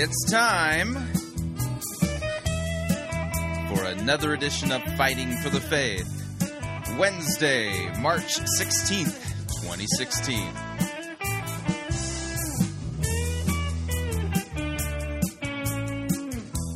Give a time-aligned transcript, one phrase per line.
[0.00, 0.94] It's time
[3.66, 6.06] for another edition of Fighting for the Faith.
[6.96, 9.18] Wednesday, March 16th,
[9.60, 10.52] 2016.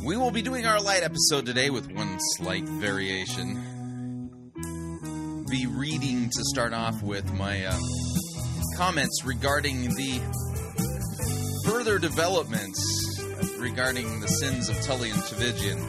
[0.05, 3.55] We will be doing our light episode today with one slight variation.
[5.49, 7.79] Be reading to start off with my uh,
[8.75, 10.19] comments regarding the
[11.63, 12.92] further developments
[13.63, 15.79] regarding the sins of Tullian Tchividjian.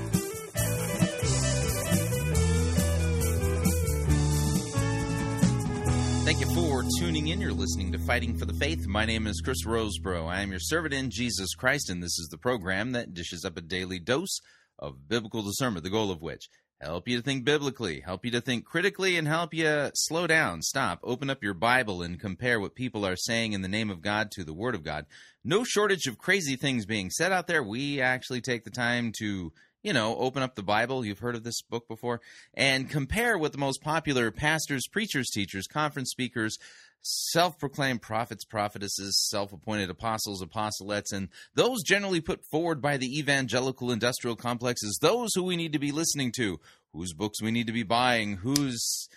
[6.25, 7.41] Thank you for tuning in.
[7.41, 8.87] You're listening to Fighting for the Faith.
[8.87, 10.29] My name is Chris Rosebrough.
[10.29, 13.57] I am your servant in Jesus Christ, and this is the program that dishes up
[13.57, 14.39] a daily dose
[14.79, 16.49] of biblical discernment, the goal of which
[16.85, 20.63] help you to think biblically, help you to think critically, and help you slow down,
[20.63, 24.03] stop, open up your Bible, and compare what people are saying in the name of
[24.03, 25.07] God to the Word of God.
[25.45, 27.63] No shortage of crazy things being said out there.
[27.63, 29.53] We actually take the time to
[29.85, 31.05] you know, open up the Bible.
[31.05, 32.23] You've heard of this book before,
[32.55, 36.57] and compare what the most popular pastors, preachers, teachers, conference speakers,
[37.05, 43.19] self proclaimed prophets, prophetesses, self appointed apostles, apostolettes, and those generally put forward by the
[43.19, 46.59] evangelical industrial complex as those who we need to be listening to,
[46.93, 49.09] whose books we need to be buying, whose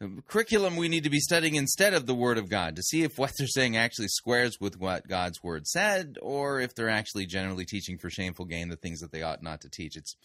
[0.00, 3.02] uh, curriculum we need to be studying instead of the Word of God to see
[3.02, 7.26] if what they're saying actually squares with what God's Word said, or if they're actually
[7.26, 9.96] generally teaching for shameful gain the things that they ought not to teach.
[9.96, 10.16] It's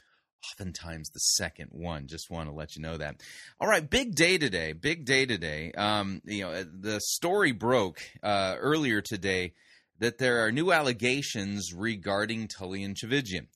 [0.43, 2.07] oftentimes the second one.
[2.07, 3.21] Just want to let you know that.
[3.59, 4.73] All right, big day today.
[4.73, 5.71] Big day today.
[5.73, 9.53] Um, you know, the story broke uh, earlier today
[9.99, 13.47] that there are new allegations regarding Tullian Tchividjian.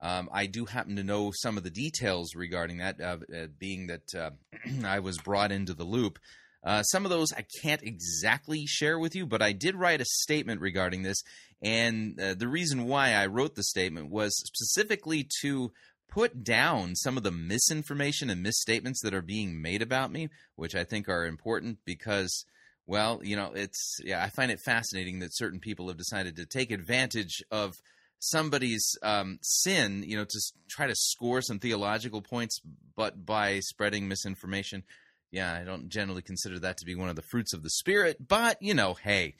[0.00, 3.86] Um, I do happen to know some of the details regarding that, uh, uh, being
[3.86, 4.30] that uh,
[4.84, 6.18] I was brought into the loop.
[6.64, 10.04] Uh, some of those I can't exactly share with you, but I did write a
[10.04, 11.22] statement regarding this.
[11.62, 15.72] And uh, the reason why I wrote the statement was specifically to
[16.12, 20.74] put down some of the misinformation and misstatements that are being made about me, which
[20.74, 22.44] I think are important because.
[22.84, 24.24] Well, you know, it's yeah.
[24.24, 27.76] I find it fascinating that certain people have decided to take advantage of
[28.22, 32.60] somebody's um, sin, you know, to try to score some theological points,
[32.96, 34.84] but by spreading misinformation.
[35.30, 38.28] Yeah, I don't generally consider that to be one of the fruits of the Spirit,
[38.28, 39.34] but, you know, hey,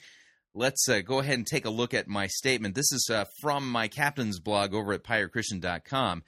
[0.53, 2.75] let's uh, go ahead and take a look at my statement.
[2.75, 6.23] This is uh, from my captain's blog over at piratechristian.com.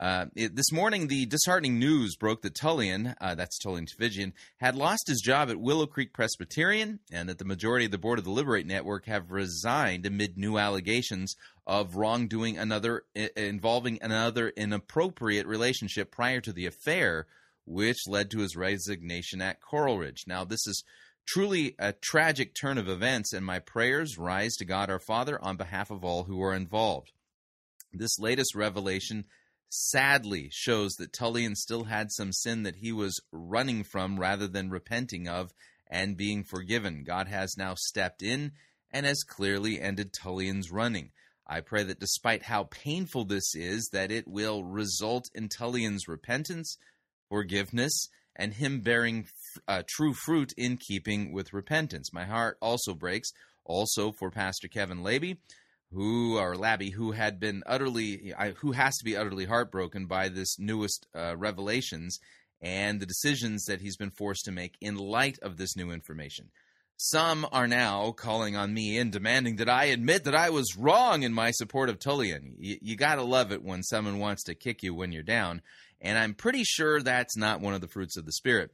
[0.00, 4.74] Uh, it, this morning, the disheartening news broke that Tullian, uh, that's Tullian Tchividjian, had
[4.74, 8.24] lost his job at Willow Creek Presbyterian, and that the majority of the board of
[8.24, 13.04] the Liberate Network have resigned amid new allegations of wrongdoing another
[13.36, 17.26] involving another inappropriate relationship prior to the affair,
[17.64, 20.24] which led to his resignation at Coral Ridge.
[20.26, 20.82] Now, this is
[21.26, 25.56] truly a tragic turn of events, and my prayers rise to God our Father on
[25.56, 27.12] behalf of all who are involved.
[27.92, 29.24] This latest revelation
[29.74, 34.70] sadly shows that Tullian still had some sin that he was running from rather than
[34.70, 35.52] repenting of
[35.88, 37.04] and being forgiven.
[37.04, 38.52] God has now stepped in
[38.90, 41.10] and has clearly ended Tullian's running.
[41.46, 46.78] I pray that despite how painful this is, that it will result in Tullian's repentance,
[47.28, 49.26] forgiveness, and him bearing
[49.68, 52.12] uh, true fruit in keeping with repentance.
[52.12, 53.30] My heart also breaks
[53.64, 55.38] also for Pastor Kevin Labby
[55.94, 60.58] who or Labby, who had been utterly, who has to be utterly heartbroken by this
[60.58, 62.18] newest uh, revelations
[62.60, 66.50] and the decisions that he's been forced to make in light of this new information.
[66.96, 71.22] Some are now calling on me and demanding that I admit that I was wrong
[71.22, 72.54] in my support of Tullian.
[72.58, 75.60] You, you gotta love it when someone wants to kick you when you're down,
[76.00, 78.70] and I'm pretty sure that's not one of the fruits of the Spirit.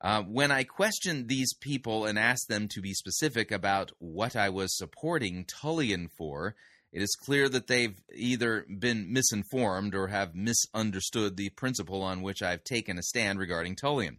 [0.00, 4.48] Uh, when I questioned these people and asked them to be specific about what I
[4.48, 6.54] was supporting Tullian for,
[6.92, 12.42] it is clear that they've either been misinformed or have misunderstood the principle on which
[12.42, 14.18] I've taken a stand regarding Tullian.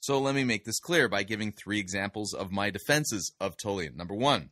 [0.00, 3.96] So let me make this clear by giving three examples of my defenses of Tullian.
[3.96, 4.50] Number one,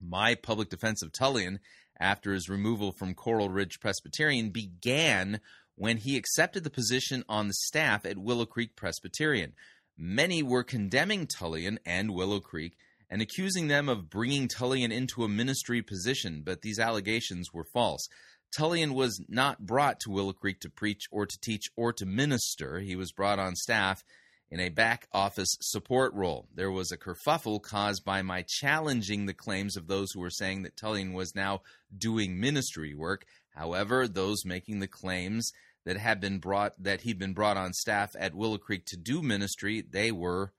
[0.00, 1.58] my public defense of Tullian
[1.98, 5.40] after his removal from Coral Ridge Presbyterian began
[5.76, 9.52] when he accepted the position on the staff at Willow Creek Presbyterian.
[9.98, 12.76] Many were condemning Tullian and Willow Creek
[13.08, 18.08] and accusing them of bringing Tullian into a ministry position, but these allegations were false.
[18.56, 22.80] Tullian was not brought to Willow Creek to preach or to teach or to minister.
[22.80, 24.02] He was brought on staff
[24.50, 26.48] in a back office support role.
[26.54, 30.62] There was a kerfuffle caused by my challenging the claims of those who were saying
[30.62, 31.62] that Tullian was now
[31.96, 33.24] doing ministry work.
[33.50, 35.50] However, those making the claims
[35.86, 39.22] that had been brought that he'd been brought on staff at Willow Creek to do
[39.22, 40.52] ministry, they were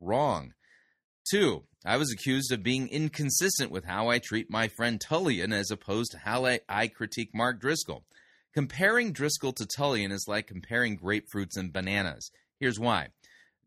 [0.00, 0.52] wrong.
[1.30, 5.70] Two, I was accused of being inconsistent with how I treat my friend Tullian as
[5.70, 8.04] opposed to how I, I critique Mark Driscoll.
[8.52, 12.30] Comparing Driscoll to Tullian is like comparing grapefruits and bananas.
[12.58, 13.08] Here's why.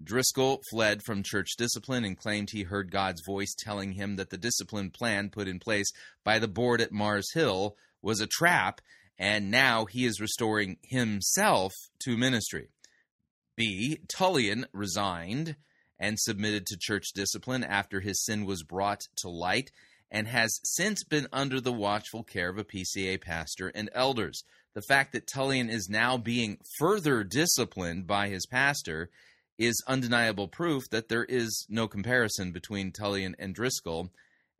[0.03, 4.37] Driscoll fled from church discipline and claimed he heard God's voice telling him that the
[4.37, 5.87] discipline plan put in place
[6.25, 8.81] by the board at Mars Hill was a trap,
[9.17, 12.69] and now he is restoring himself to ministry.
[13.55, 13.99] B.
[14.07, 15.55] Tullian resigned
[15.97, 19.71] and submitted to church discipline after his sin was brought to light
[20.11, 24.43] and has since been under the watchful care of a PCA pastor and elders.
[24.73, 29.09] The fact that Tullian is now being further disciplined by his pastor
[29.57, 34.11] is undeniable proof that there is no comparison between Tullian and Driscoll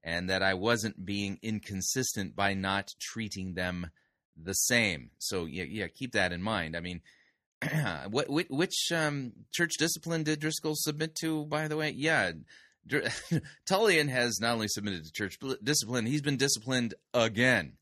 [0.04, 3.88] and that I wasn't being inconsistent by not treating them
[4.42, 5.12] the same.
[5.20, 6.76] So yeah, yeah, keep that in mind.
[6.76, 7.02] I mean,
[8.10, 11.46] what which, um, church discipline did Driscoll submit to?
[11.46, 12.32] By the way, yeah,
[13.68, 17.74] Tullian has not only submitted to church discipline, he's been disciplined again.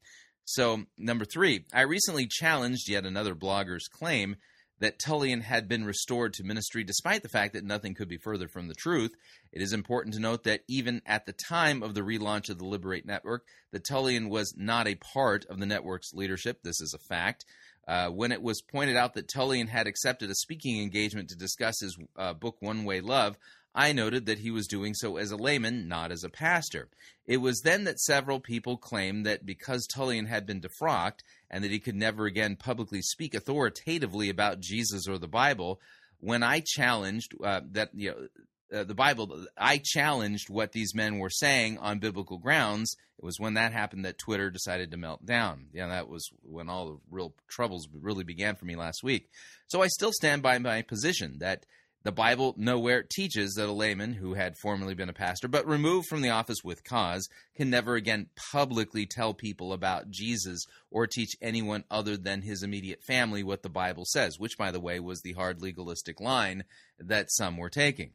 [0.46, 4.36] So number three, I recently challenged yet another blogger's claim
[4.80, 8.48] that Tullian had been restored to ministry despite the fact that nothing could be further
[8.48, 9.12] from the truth.
[9.52, 12.66] It is important to note that even at the time of the relaunch of the
[12.66, 16.60] Liberate Network, the Tullian was not a part of the network's leadership.
[16.64, 17.46] This is a fact.
[17.86, 21.82] Uh, when it was pointed out that Tullian had accepted a speaking engagement to discuss
[21.82, 23.38] his uh, book One Way Love,
[23.76, 26.90] I noted that he was doing so as a layman, not as a pastor.
[27.26, 31.72] It was then that several people claimed that because Tullian had been defrocked and that
[31.72, 35.80] he could never again publicly speak authoritatively about Jesus or the Bible,
[36.20, 38.28] when I challenged uh, that you know
[38.74, 42.96] uh, the Bible, I challenged what these men were saying on biblical grounds.
[43.20, 45.68] It was when that happened that Twitter decided to melt down.
[45.74, 49.30] Yeah, that was when all the real troubles really began for me last week.
[49.68, 51.66] So I still stand by my position that
[52.04, 56.08] the Bible nowhere teaches that a layman who had formerly been a pastor, but removed
[56.08, 61.36] from the office with cause, can never again publicly tell people about Jesus or teach
[61.42, 65.22] anyone other than his immediate family what the Bible says, which, by the way, was
[65.22, 66.66] the hard legalistic line
[67.00, 68.12] that some were taking.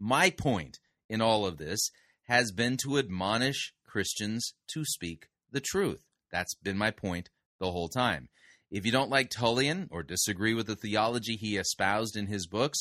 [0.00, 0.78] My point
[1.08, 1.90] in all of this
[2.24, 6.04] has been to admonish Christians to speak the truth.
[6.32, 7.28] That's been my point
[7.60, 8.28] the whole time.
[8.74, 12.80] If you don't like Tullian or disagree with the theology he espoused in his books,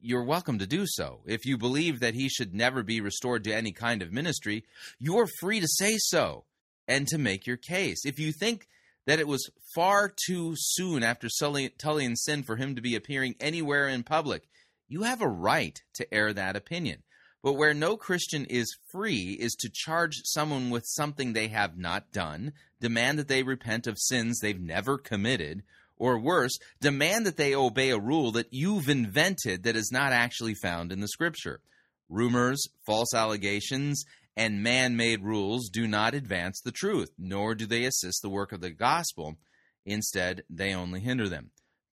[0.00, 1.20] you're welcome to do so.
[1.26, 4.64] If you believe that he should never be restored to any kind of ministry,
[4.98, 6.46] you're free to say so
[6.88, 8.04] and to make your case.
[8.04, 8.66] If you think
[9.06, 13.86] that it was far too soon after Tullian's sin for him to be appearing anywhere
[13.86, 14.48] in public,
[14.88, 17.04] you have a right to air that opinion.
[17.42, 22.12] But where no Christian is free is to charge someone with something they have not
[22.12, 25.64] done, demand that they repent of sins they've never committed,
[25.96, 30.54] or worse, demand that they obey a rule that you've invented that is not actually
[30.54, 31.60] found in the scripture.
[32.08, 34.04] Rumors, false allegations,
[34.36, 38.52] and man made rules do not advance the truth, nor do they assist the work
[38.52, 39.36] of the gospel.
[39.84, 41.50] Instead, they only hinder them.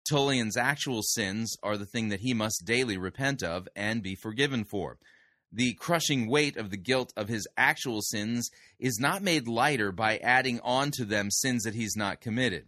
[0.09, 4.65] Tullian's actual sins are the thing that he must daily repent of and be forgiven
[4.65, 4.97] for
[5.51, 8.49] the crushing weight of the guilt of his actual sins
[8.79, 12.65] is not made lighter by adding on to them sins that he's not committed.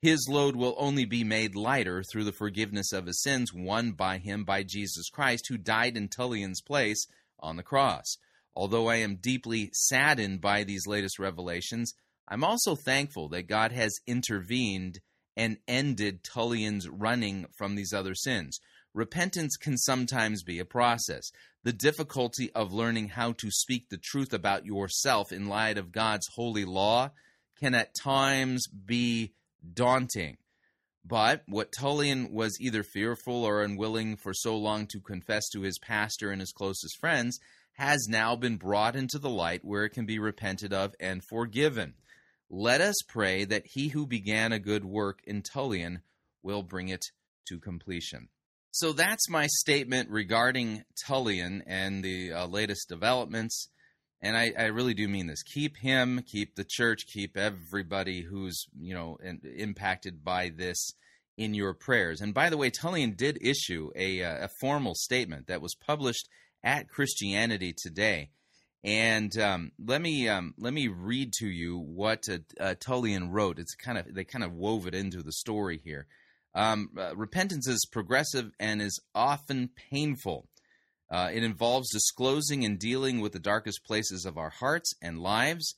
[0.00, 4.18] His load will only be made lighter through the forgiveness of his sins won by
[4.18, 7.06] him by Jesus Christ, who died in Tullian's place
[7.38, 8.16] on the cross.
[8.54, 11.92] Although I am deeply saddened by these latest revelations,
[12.26, 15.00] I'm also thankful that God has intervened
[15.36, 18.58] and ended Tullian's running from these other sins.
[18.92, 21.30] Repentance can sometimes be a process.
[21.62, 26.26] The difficulty of learning how to speak the truth about yourself in light of God's
[26.34, 27.10] holy law
[27.58, 29.32] can at times be
[29.74, 30.38] daunting.
[31.04, 35.78] But what Tullian was either fearful or unwilling for so long to confess to his
[35.78, 37.38] pastor and his closest friends
[37.74, 41.94] has now been brought into the light where it can be repented of and forgiven.
[42.50, 46.02] Let us pray that he who began a good work in Tullian
[46.42, 47.06] will bring it
[47.48, 48.28] to completion.
[48.72, 53.68] So that's my statement regarding Tullian and the uh, latest developments.
[54.22, 55.42] And I, I, really do mean this.
[55.42, 60.92] Keep him, keep the church, keep everybody who's you know in, impacted by this
[61.36, 62.20] in your prayers.
[62.20, 66.28] And by the way, Tullian did issue a, uh, a formal statement that was published
[66.62, 68.30] at Christianity Today.
[68.84, 73.58] And um, let me um, let me read to you what uh, Tullian wrote.
[73.58, 76.06] It's kind of they kind of wove it into the story here.
[76.54, 80.48] Um, uh, repentance is progressive and is often painful.
[81.10, 85.74] Uh, it involves disclosing and dealing with the darkest places of our hearts and lives.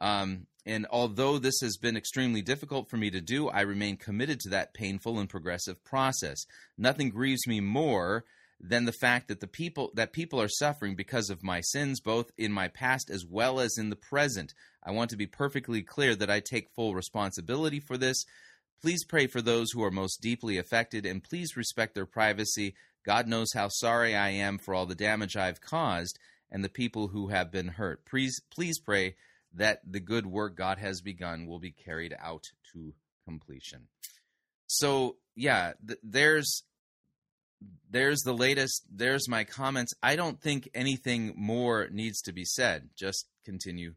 [0.00, 4.40] Um, and although this has been extremely difficult for me to do, I remain committed
[4.40, 6.44] to that painful and progressive process.
[6.76, 8.24] Nothing grieves me more
[8.58, 12.30] than the fact that the people that people are suffering because of my sins both
[12.38, 14.54] in my past as well as in the present.
[14.82, 18.24] I want to be perfectly clear that I take full responsibility for this.
[18.80, 22.74] Please pray for those who are most deeply affected and please respect their privacy.
[23.04, 26.18] God knows how sorry I am for all the damage I've caused
[26.50, 28.04] and the people who have been hurt.
[28.04, 29.16] Please please pray
[29.54, 33.88] that the good work God has begun will be carried out to completion.
[34.66, 36.62] So, yeah, th- there's
[37.90, 38.84] there's the latest.
[38.90, 39.94] There's my comments.
[40.02, 42.90] I don't think anything more needs to be said.
[42.96, 43.94] Just continue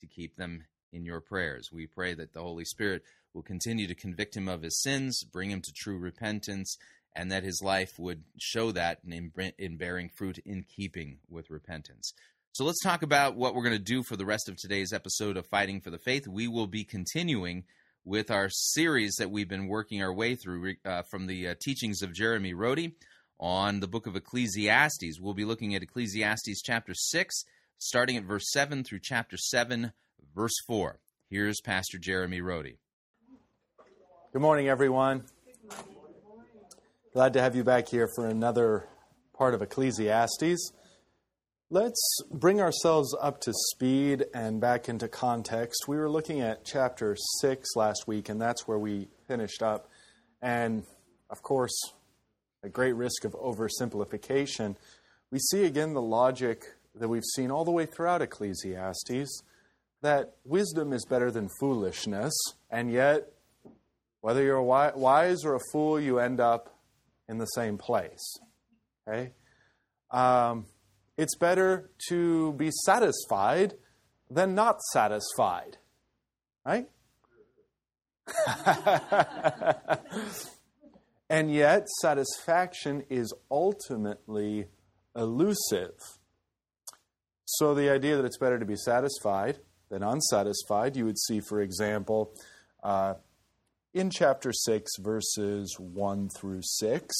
[0.00, 1.70] to keep them in your prayers.
[1.72, 3.02] We pray that the Holy Spirit
[3.38, 6.76] will continue to convict him of his sins, bring him to true repentance,
[7.14, 12.12] and that his life would show that in, in bearing fruit in keeping with repentance.
[12.50, 15.36] So let's talk about what we're going to do for the rest of today's episode
[15.36, 16.26] of Fighting for the Faith.
[16.26, 17.62] We will be continuing
[18.04, 22.02] with our series that we've been working our way through uh, from the uh, teachings
[22.02, 22.90] of Jeremy Rhode
[23.38, 25.20] on the book of Ecclesiastes.
[25.20, 27.44] We'll be looking at Ecclesiastes chapter 6,
[27.78, 29.92] starting at verse 7 through chapter 7,
[30.34, 30.98] verse 4.
[31.30, 32.78] Here's Pastor Jeremy Rhode.
[34.30, 35.24] Good morning, everyone.
[37.14, 38.86] Glad to have you back here for another
[39.32, 40.70] part of Ecclesiastes.
[41.70, 45.88] Let's bring ourselves up to speed and back into context.
[45.88, 49.88] We were looking at chapter 6 last week, and that's where we finished up.
[50.42, 50.84] And
[51.30, 51.80] of course,
[52.62, 54.76] a great risk of oversimplification,
[55.30, 59.42] we see again the logic that we've seen all the way throughout Ecclesiastes
[60.02, 62.34] that wisdom is better than foolishness,
[62.70, 63.32] and yet,
[64.20, 66.78] whether you're a wise or a fool, you end up
[67.28, 68.38] in the same place.
[69.06, 69.32] Okay?
[70.10, 70.66] Um,
[71.16, 73.74] it's better to be satisfied
[74.30, 75.78] than not satisfied.
[76.64, 76.88] Right?
[81.30, 84.66] and yet, satisfaction is ultimately
[85.16, 85.94] elusive.
[87.44, 91.62] So, the idea that it's better to be satisfied than unsatisfied, you would see, for
[91.62, 92.34] example,
[92.82, 93.14] uh,
[93.94, 97.14] in chapter 6, verses 1 through 6.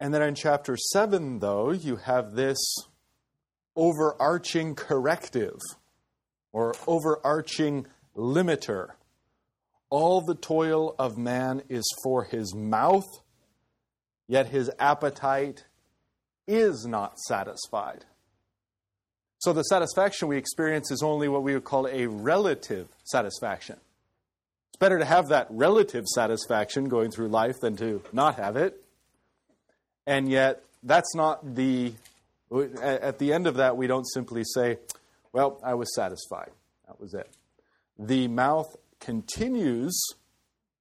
[0.00, 2.58] And then in chapter 7, though, you have this
[3.76, 5.58] overarching corrective
[6.52, 8.90] or overarching limiter.
[9.90, 13.06] All the toil of man is for his mouth,
[14.26, 15.64] yet his appetite
[16.46, 18.04] is not satisfied.
[19.38, 23.78] So the satisfaction we experience is only what we would call a relative satisfaction.
[24.70, 28.82] It's better to have that relative satisfaction going through life than to not have it.
[30.06, 31.92] And yet, that's not the,
[32.82, 34.78] at the end of that, we don't simply say,
[35.32, 36.50] well, I was satisfied.
[36.86, 37.28] That was it.
[37.98, 40.00] The mouth continues,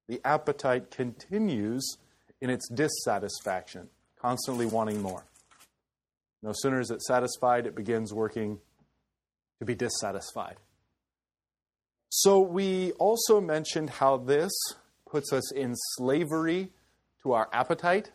[0.07, 1.97] the appetite continues
[2.39, 3.89] in its dissatisfaction,
[4.21, 5.25] constantly wanting more.
[6.43, 8.59] No sooner is it satisfied, it begins working
[9.59, 10.57] to be dissatisfied.
[12.19, 14.51] So, we also mentioned how this
[15.07, 16.71] puts us in slavery
[17.21, 18.11] to our appetite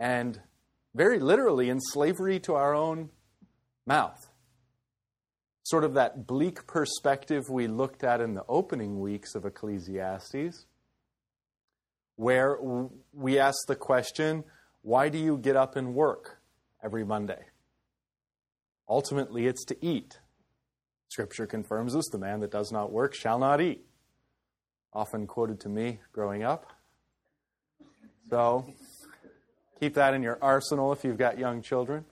[0.00, 0.40] and
[0.94, 3.10] very literally in slavery to our own
[3.84, 4.30] mouth.
[5.64, 10.64] Sort of that bleak perspective we looked at in the opening weeks of Ecclesiastes,
[12.16, 12.56] where
[13.12, 14.42] we asked the question
[14.80, 16.40] why do you get up and work
[16.82, 17.44] every Monday?
[18.88, 20.18] Ultimately, it's to eat.
[21.12, 23.84] Scripture confirms this the man that does not work shall not eat.
[24.92, 26.72] Often quoted to me growing up.
[28.30, 28.66] So,
[29.82, 32.04] Keep that in your arsenal if you've got young children.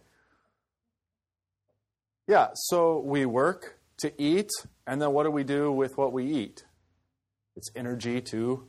[2.26, 4.50] Yeah, so we work to eat,
[4.88, 6.64] and then what do we do with what we eat?
[7.54, 8.68] It's energy to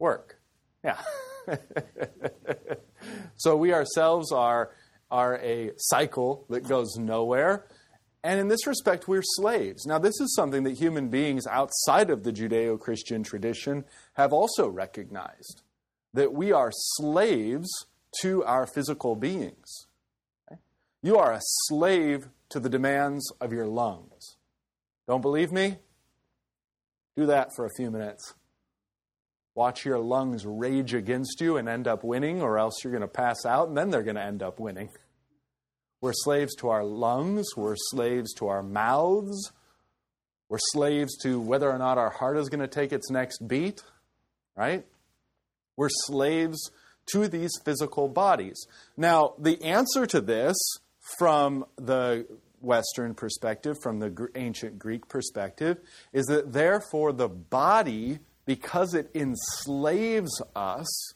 [0.00, 0.40] work.
[0.82, 1.00] Yeah.
[3.36, 4.72] so we ourselves are,
[5.12, 7.68] are a cycle that goes nowhere.
[8.22, 9.86] And in this respect, we're slaves.
[9.86, 13.84] Now, this is something that human beings outside of the Judeo Christian tradition
[14.14, 15.62] have also recognized
[16.12, 17.68] that we are slaves
[18.20, 19.86] to our physical beings.
[21.02, 24.36] You are a slave to the demands of your lungs.
[25.08, 25.78] Don't believe me?
[27.16, 28.34] Do that for a few minutes.
[29.54, 33.08] Watch your lungs rage against you and end up winning, or else you're going to
[33.08, 34.90] pass out and then they're going to end up winning.
[36.00, 39.52] We're slaves to our lungs, we're slaves to our mouths,
[40.48, 43.82] we're slaves to whether or not our heart is going to take its next beat,
[44.56, 44.84] right?
[45.76, 46.70] We're slaves
[47.12, 48.66] to these physical bodies.
[48.96, 50.56] Now, the answer to this
[51.18, 52.26] from the
[52.60, 55.78] Western perspective, from the ancient Greek perspective,
[56.12, 61.14] is that therefore the body, because it enslaves us,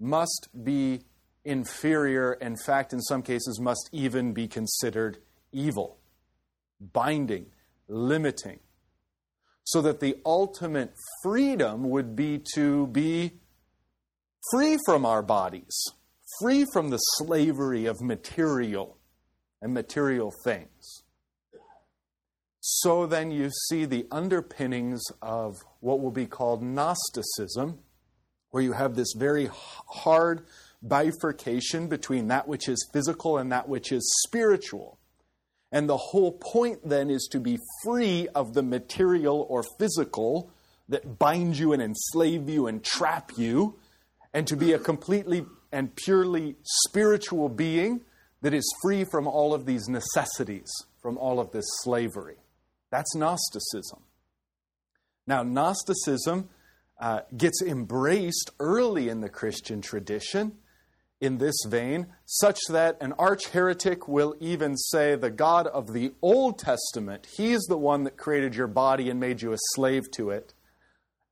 [0.00, 1.00] must be
[1.48, 5.18] inferior, in fact, in some cases, must even be considered
[5.50, 5.98] evil,
[6.80, 7.46] binding,
[7.88, 8.60] limiting.
[9.64, 13.32] So that the ultimate freedom would be to be
[14.50, 15.76] free from our bodies,
[16.40, 18.96] free from the slavery of material
[19.60, 21.02] and material things.
[22.60, 27.78] So then you see the underpinnings of what will be called Gnosticism,
[28.50, 30.46] where you have this very hard
[30.82, 34.98] bifurcation between that which is physical and that which is spiritual.
[35.70, 40.50] And the whole point then is to be free of the material or physical
[40.88, 43.78] that bind you and enslave you and trap you,
[44.32, 48.00] and to be a completely and purely spiritual being
[48.40, 50.70] that is free from all of these necessities,
[51.02, 52.36] from all of this slavery.
[52.90, 54.02] That's Gnosticism.
[55.26, 56.48] Now, Gnosticism
[56.98, 60.56] uh, gets embraced early in the Christian tradition
[61.20, 66.12] in this vein, such that an arch heretic will even say the God of the
[66.22, 70.30] Old Testament, He's the one that created your body and made you a slave to
[70.30, 70.54] it.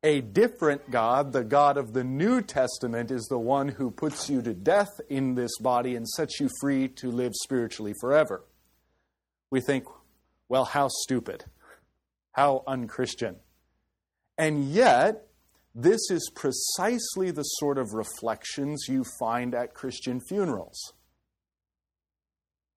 [0.02, 4.42] A different God, the God of the New Testament, is the one who puts you
[4.42, 8.44] to death in this body and sets you free to live spiritually forever.
[9.50, 9.84] We think,
[10.48, 11.44] well, how stupid,
[12.32, 13.36] how unchristian.
[14.38, 15.25] And yet,
[15.78, 20.94] this is precisely the sort of reflections you find at Christian funerals.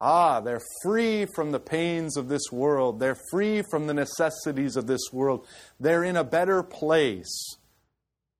[0.01, 2.99] Ah, they're free from the pains of this world.
[2.99, 5.47] They're free from the necessities of this world.
[5.79, 7.55] They're in a better place.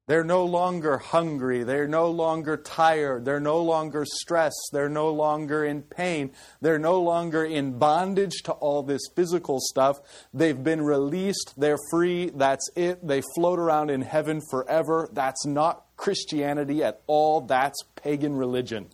[0.09, 1.63] They're no longer hungry.
[1.63, 3.25] They're no longer tired.
[3.25, 4.71] They're no longer stressed.
[4.73, 6.31] They're no longer in pain.
[6.61, 9.99] They're no longer in bondage to all this physical stuff.
[10.33, 11.53] They've been released.
[11.57, 12.31] They're free.
[12.31, 13.07] That's it.
[13.07, 15.07] They float around in heaven forever.
[15.13, 17.41] That's not Christianity at all.
[17.41, 18.87] That's pagan religion.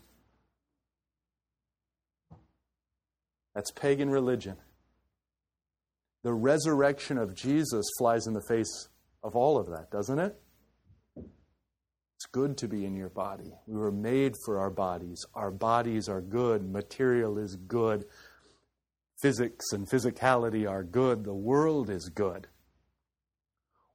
[3.53, 4.57] That's pagan religion.
[6.23, 8.89] The resurrection of Jesus flies in the face
[9.23, 10.41] of all of that, doesn't it?
[12.25, 13.53] It's good to be in your body.
[13.67, 15.23] We were made for our bodies.
[15.35, 16.67] Our bodies are good.
[16.67, 18.05] Material is good.
[19.21, 21.23] Physics and physicality are good.
[21.23, 22.47] The world is good.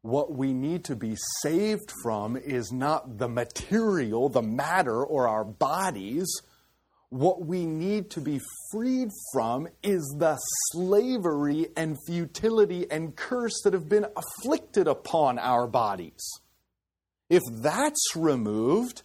[0.03, 5.43] What we need to be saved from is not the material, the matter, or our
[5.43, 6.29] bodies.
[7.09, 8.41] What we need to be
[8.71, 10.39] freed from is the
[10.71, 16.41] slavery and futility and curse that have been afflicted upon our bodies.
[17.31, 19.03] If that's removed,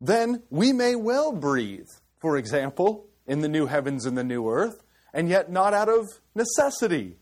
[0.00, 1.88] then we may well breathe,
[2.20, 6.06] for example, in the new heavens and the new earth, and yet not out of
[6.34, 7.16] necessity.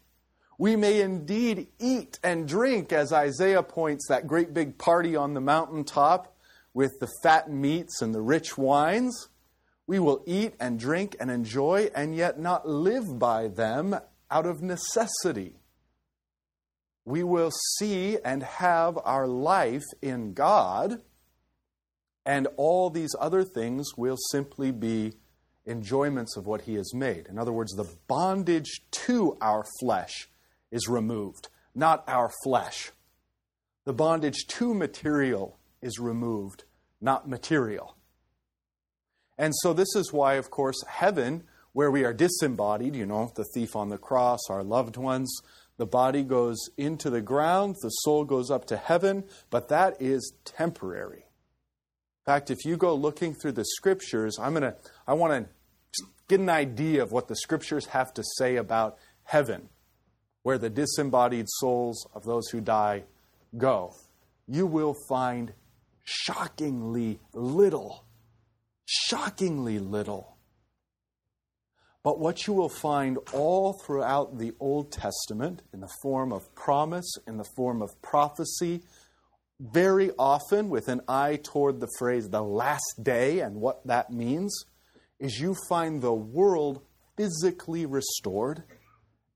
[0.59, 5.41] We may indeed eat and drink, as Isaiah points, that great big party on the
[5.41, 6.37] mountaintop
[6.75, 9.29] with the fat meats and the rich wines.
[9.87, 13.99] We will eat and drink and enjoy, and yet not live by them
[14.31, 15.55] out of necessity
[17.09, 21.01] we will see and have our life in God,
[22.27, 25.15] and all these other things will simply be
[25.67, 27.27] enjoyments of what He has made.
[27.27, 30.29] In other words, the bondage to our flesh
[30.71, 32.93] is removed, not our flesh.
[33.87, 36.65] The bondage to material is removed,
[37.01, 37.97] not material.
[39.39, 43.47] And so, this is why, of course, heaven, where we are disembodied, you know, the
[43.55, 45.41] thief on the cross, our loved ones,
[45.79, 50.35] the body goes into the ground, the soul goes up to heaven, but that is
[50.45, 51.25] temporary.
[52.27, 56.41] In fact, if you go looking through the scriptures, I'm to I want to get
[56.41, 59.69] an idea of what the scriptures have to say about heaven,
[60.43, 63.05] where the disembodied souls of those who die
[63.57, 63.95] go.
[64.47, 65.53] You will find
[66.05, 68.05] shockingly little,
[68.85, 70.38] shockingly little
[72.03, 77.13] but what you will find all throughout the Old Testament, in the form of promise,
[77.27, 78.83] in the form of prophecy,
[79.61, 84.65] very often with an eye toward the phrase the last day and what that means,
[85.19, 86.81] is you find the world
[87.17, 88.63] physically restored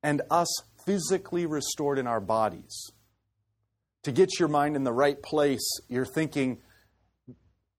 [0.02, 0.48] and us
[0.86, 2.92] physically restored in our bodies.
[4.04, 6.58] To get your mind in the right place, you're thinking,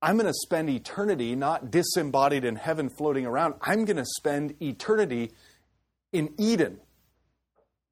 [0.04, 3.54] I'm going to spend eternity not disembodied in heaven floating around.
[3.62, 5.32] I'm going to spend eternity
[6.12, 6.82] in Eden.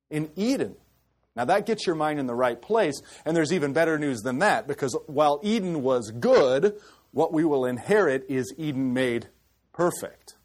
[0.09, 0.75] In Eden.
[1.37, 4.39] Now that gets your mind in the right place, and there's even better news than
[4.39, 6.75] that because while Eden was good,
[7.11, 9.29] what we will inherit is Eden made
[9.71, 10.35] perfect.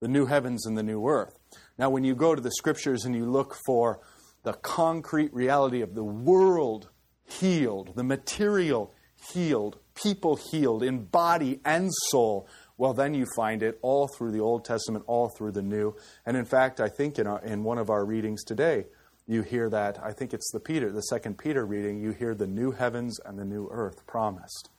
[0.00, 1.38] The new heavens and the new earth.
[1.78, 4.00] Now, when you go to the scriptures and you look for
[4.42, 6.88] the concrete reality of the world
[7.24, 8.92] healed, the material
[9.32, 14.40] healed, people healed in body and soul, well, then you find it all through the
[14.40, 15.94] Old Testament, all through the New.
[16.26, 18.86] And in fact, I think in, our, in one of our readings today,
[19.26, 22.46] you hear that, I think it's the Peter, the second Peter reading, you hear the
[22.46, 24.70] new heavens and the new earth promised.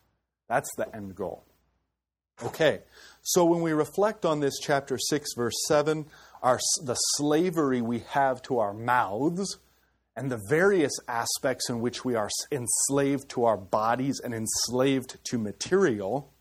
[0.47, 1.45] That's the end goal.
[2.43, 2.81] Okay,
[3.21, 6.05] so when we reflect on this chapter 6, verse 7,
[6.43, 9.57] our, the slavery we have to our mouths,
[10.15, 15.37] and the various aspects in which we are enslaved to our bodies and enslaved to
[15.37, 16.33] material,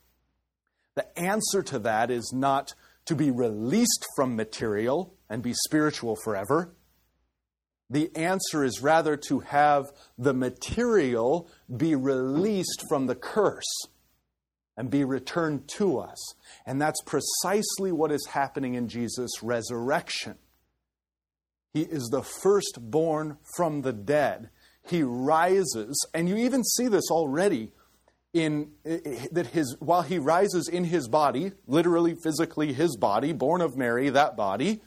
[0.95, 2.75] the answer to that is not
[3.07, 6.75] to be released from material and be spiritual forever.
[7.91, 13.89] The answer is rather to have the material be released from the curse
[14.77, 16.35] and be returned to us.
[16.67, 20.37] And that's precisely what is happening in Jesus' resurrection.
[21.75, 24.49] He is the firstborn from the dead.
[24.87, 27.73] He rises, and you even see this already
[28.33, 28.71] in
[29.33, 34.09] that his while he rises in his body, literally physically his body, born of Mary,
[34.11, 34.83] that body,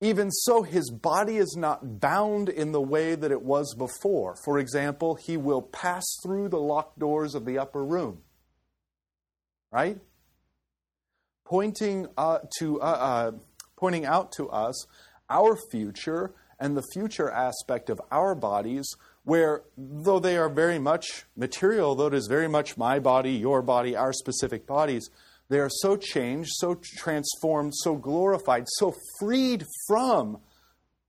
[0.00, 4.36] even so his body is not bound in the way that it was before.
[4.44, 8.22] For example, he will pass through the locked doors of the upper room.
[9.72, 9.98] Right?
[11.44, 13.32] Pointing uh, to uh, uh,
[13.76, 14.86] pointing out to us
[15.30, 18.86] our future and the future aspect of our bodies,
[19.24, 23.62] where though they are very much material, though it is very much my body, your
[23.62, 25.08] body, our specific bodies,
[25.48, 30.38] they are so changed, so transformed, so glorified, so freed from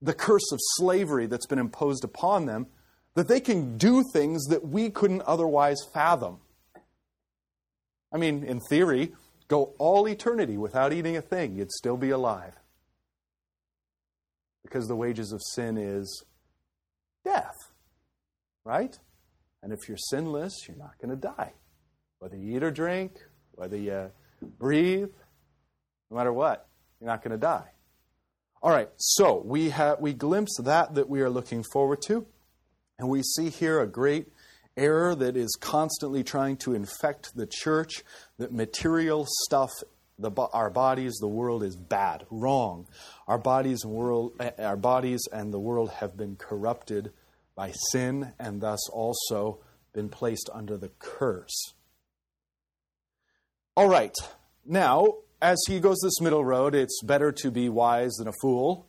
[0.00, 2.66] the curse of slavery that's been imposed upon them
[3.14, 6.38] that they can do things that we couldn't otherwise fathom.
[8.12, 9.12] I mean, in theory,
[9.48, 12.54] go all eternity without eating a thing, you'd still be alive
[14.62, 16.24] because the wages of sin is
[17.24, 17.56] death,
[18.64, 18.98] right?
[19.62, 21.52] And if you're sinless, you're not going to die.
[22.18, 23.18] Whether you eat or drink,
[23.52, 24.10] whether you
[24.58, 25.10] breathe,
[26.10, 26.68] no matter what,
[27.00, 27.70] you're not going to die.
[28.62, 32.26] All right, so we have we glimpse that that we are looking forward to,
[32.96, 34.28] and we see here a great
[34.76, 38.04] error that is constantly trying to infect the church.
[38.38, 39.70] That material stuff
[40.18, 42.86] the, our bodies, the world is bad, wrong.
[43.26, 47.12] Our bodies and world, eh, our bodies and the world have been corrupted
[47.54, 49.60] by sin, and thus also
[49.92, 51.74] been placed under the curse.
[53.76, 54.14] All right,
[54.64, 58.86] now as he goes this middle road, it's better to be wise than a fool,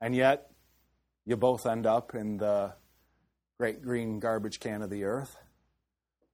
[0.00, 0.50] and yet
[1.24, 2.74] you both end up in the
[3.56, 5.36] great green garbage can of the earth.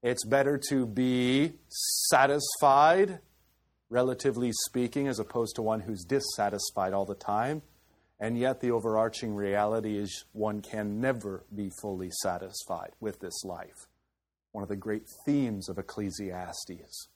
[0.03, 3.21] It's better to be satisfied
[3.93, 7.63] relatively speaking, as opposed to one who's dissatisfied all the time.
[8.19, 13.87] And yet, the overarching reality is one can never be fully satisfied with this life.
[14.53, 17.09] One of the great themes of Ecclesiastes.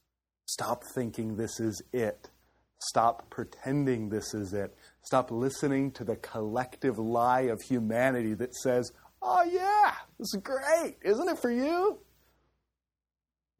[0.44, 2.30] Stop thinking this is it.
[2.78, 4.76] Stop pretending this is it.
[5.02, 10.96] Stop listening to the collective lie of humanity that says, oh, yeah, this is great.
[11.02, 11.98] Isn't it for you?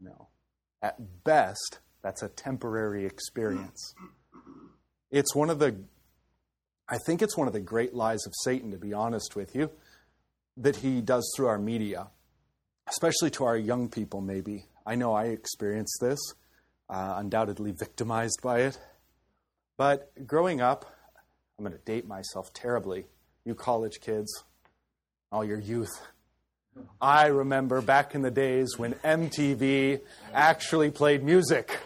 [0.01, 0.29] No.
[0.83, 3.93] At best, that's a temporary experience.
[5.11, 5.75] It's one of the,
[6.89, 9.73] I think it's one of the great lies of Satan, to be honest with you,
[10.57, 12.07] that he does through our media,
[12.89, 14.67] especially to our young people, maybe.
[14.87, 16.21] I know I experienced this,
[16.89, 18.79] uh, undoubtedly victimized by it.
[19.77, 20.87] But growing up,
[21.59, 23.07] I'm going to date myself terribly.
[23.45, 24.45] You college kids,
[25.33, 25.91] all your youth.
[27.01, 30.01] I remember back in the days when MTV
[30.33, 31.81] actually played music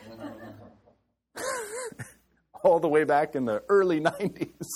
[2.64, 4.66] all the way back in the early 90s.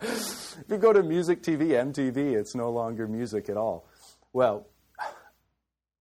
[0.02, 3.88] if you go to Music TV, MTV, it's no longer music at all.
[4.32, 4.66] Well,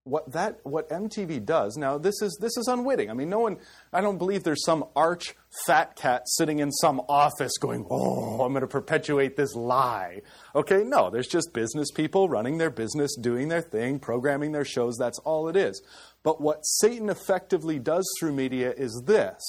[0.08, 3.10] what that what MTV does now this is this is unwitting.
[3.10, 3.58] I mean, no one.
[3.92, 5.36] I don't believe there's some arch
[5.66, 10.22] fat cat sitting in some office going, "Oh, I'm going to perpetuate this lie."
[10.56, 14.96] Okay, no, there's just business people running their business, doing their thing, programming their shows.
[14.98, 15.82] That's all it is.
[16.24, 19.44] But what Satan effectively does through media is this: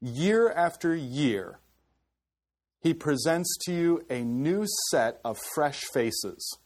[0.00, 1.60] year after year,
[2.80, 6.58] he presents to you a new set of fresh faces.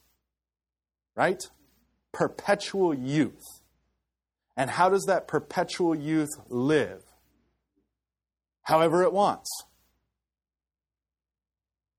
[1.16, 1.42] Right?
[2.12, 3.42] Perpetual youth.
[4.56, 7.02] And how does that perpetual youth live?
[8.62, 9.48] However it wants.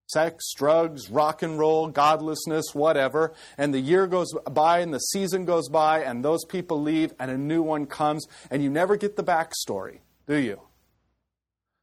[0.07, 3.33] Sex, drugs, rock and roll, godlessness, whatever.
[3.57, 7.31] And the year goes by and the season goes by and those people leave and
[7.31, 10.61] a new one comes and you never get the backstory, do you?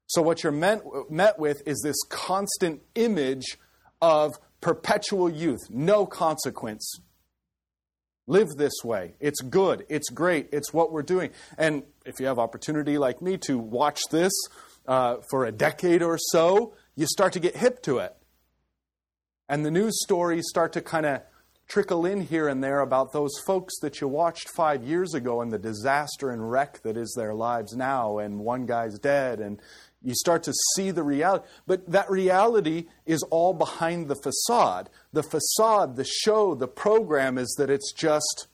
[0.09, 3.59] So, what you're meant, met with is this constant image
[4.03, 7.01] of perpetual youth, no consequence,
[8.29, 9.15] Live this way.
[9.21, 9.87] It's good.
[9.89, 10.51] It's great.
[10.53, 11.31] It's what we're doing.
[11.57, 14.35] And if you have opportunity like me to watch this
[14.87, 18.15] uh, for a decade or so, you start to get hip to it.
[19.49, 21.23] And the news stories start to kind of
[21.69, 25.51] trickle in here and there about those folks that you watched five years ago and
[25.51, 29.59] the disaster and wreck that is their lives now, and one guy's dead, and
[30.03, 31.47] you start to see the reality.
[31.67, 34.91] But that reality is all behind the facade.
[35.13, 38.47] The facade, the show, the program is that it's just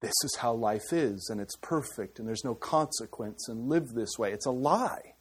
[0.00, 4.18] this is how life is, and it's perfect, and there's no consequence, and live this
[4.18, 4.32] way.
[4.32, 5.14] It's a lie.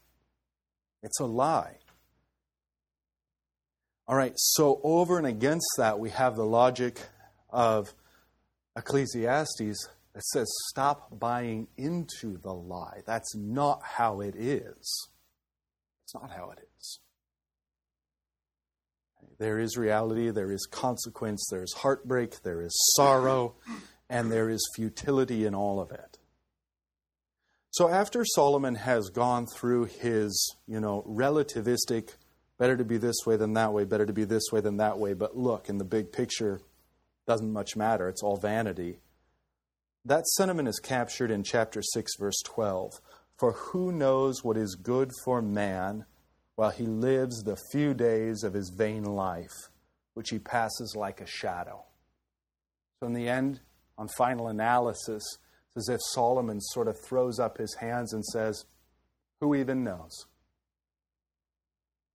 [1.01, 1.77] It's a lie.
[4.07, 6.99] All right, so over and against that, we have the logic
[7.49, 7.93] of
[8.75, 13.03] Ecclesiastes that says, stop buying into the lie.
[13.05, 15.07] That's not how it is.
[16.13, 16.99] Not how it is.
[19.39, 23.55] There is reality, there is consequence, there is heartbreak, there is sorrow,
[24.09, 26.19] and there is futility in all of it.
[27.71, 32.09] So after Solomon has gone through his, you know, relativistic
[32.59, 34.99] better to be this way than that way, better to be this way than that
[34.99, 36.61] way, but look, in the big picture,
[37.25, 38.07] doesn't much matter.
[38.09, 38.99] It's all vanity.
[40.05, 42.99] That sentiment is captured in chapter 6, verse 12.
[43.37, 46.05] For who knows what is good for man
[46.55, 49.69] while he lives the few days of his vain life,
[50.13, 51.83] which he passes like a shadow?
[52.99, 53.61] So, in the end,
[53.97, 55.23] on final analysis,
[55.67, 58.65] it's as if Solomon sort of throws up his hands and says,
[59.41, 60.25] Who even knows?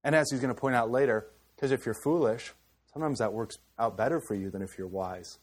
[0.04, 2.54] And as he's going to point out later, because if you're foolish,
[2.92, 5.38] sometimes that works out better for you than if you're wise.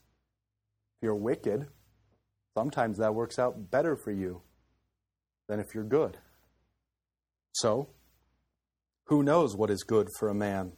[0.97, 1.67] If you're wicked,
[2.57, 4.41] sometimes that works out better for you
[5.47, 6.17] than if you're good.
[7.53, 7.89] So,
[9.05, 10.73] who knows what is good for a man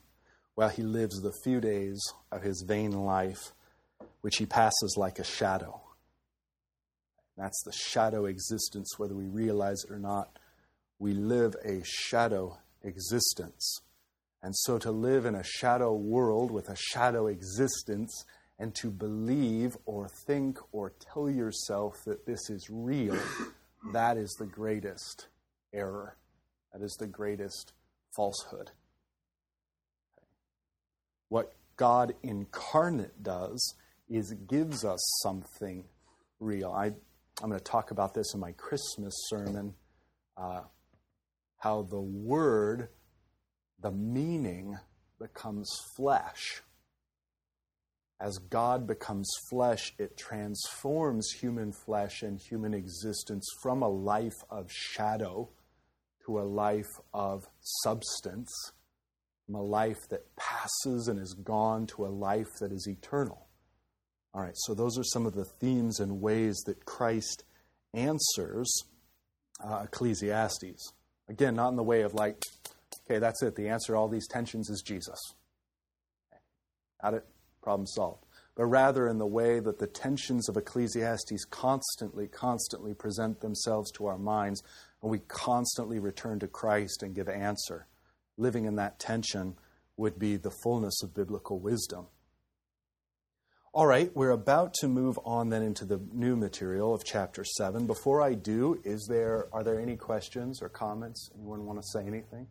[0.55, 2.01] while he lives the few days
[2.31, 3.53] of his vain life,
[4.21, 5.81] which he passes like a shadow?
[7.37, 10.39] That's the shadow existence, whether we realize it or not.
[10.99, 13.81] We live a shadow existence.
[14.41, 18.25] And so to live in a shadow world with a shadow existence
[18.59, 23.17] and to believe or think or tell yourself that this is real,
[23.93, 25.27] that is the greatest
[25.73, 26.17] error.
[26.73, 27.73] That is the greatest
[28.15, 28.71] falsehood.
[31.29, 33.75] What God incarnate does
[34.09, 35.85] is gives us something
[36.39, 36.71] real.
[36.71, 36.87] I,
[37.41, 39.73] I'm going to talk about this in my Christmas sermon.
[40.35, 40.61] Uh,
[41.57, 42.89] how the Word,
[43.81, 44.77] the meaning,
[45.19, 46.61] becomes flesh.
[48.19, 54.71] As God becomes flesh, it transforms human flesh and human existence from a life of
[54.71, 55.49] shadow
[56.25, 57.45] to a life of
[57.83, 58.51] substance,
[59.45, 63.47] from a life that passes and is gone to a life that is eternal.
[64.33, 67.43] All right, so those are some of the themes and ways that Christ
[67.93, 68.83] answers
[69.63, 70.91] uh, Ecclesiastes.
[71.29, 72.41] Again, not in the way of like,
[73.05, 73.55] okay, that's it.
[73.55, 75.19] The answer to all these tensions is Jesus.
[77.01, 77.25] Got it?
[77.67, 78.25] Problem solved.
[78.55, 84.05] But rather in the way that the tensions of Ecclesiastes constantly, constantly present themselves to
[84.05, 84.63] our minds,
[85.01, 87.85] and we constantly return to Christ and give answer.
[88.37, 89.57] Living in that tension
[89.97, 92.07] would be the fullness of biblical wisdom.
[93.73, 97.85] All right, we're about to move on then into the new material of chapter 7.
[97.85, 101.29] Before I do, is there are there any questions or comments?
[101.35, 102.47] Anyone want to say anything?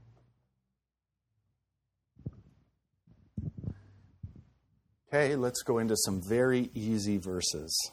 [5.08, 7.92] Okay, let's go into some very easy verses.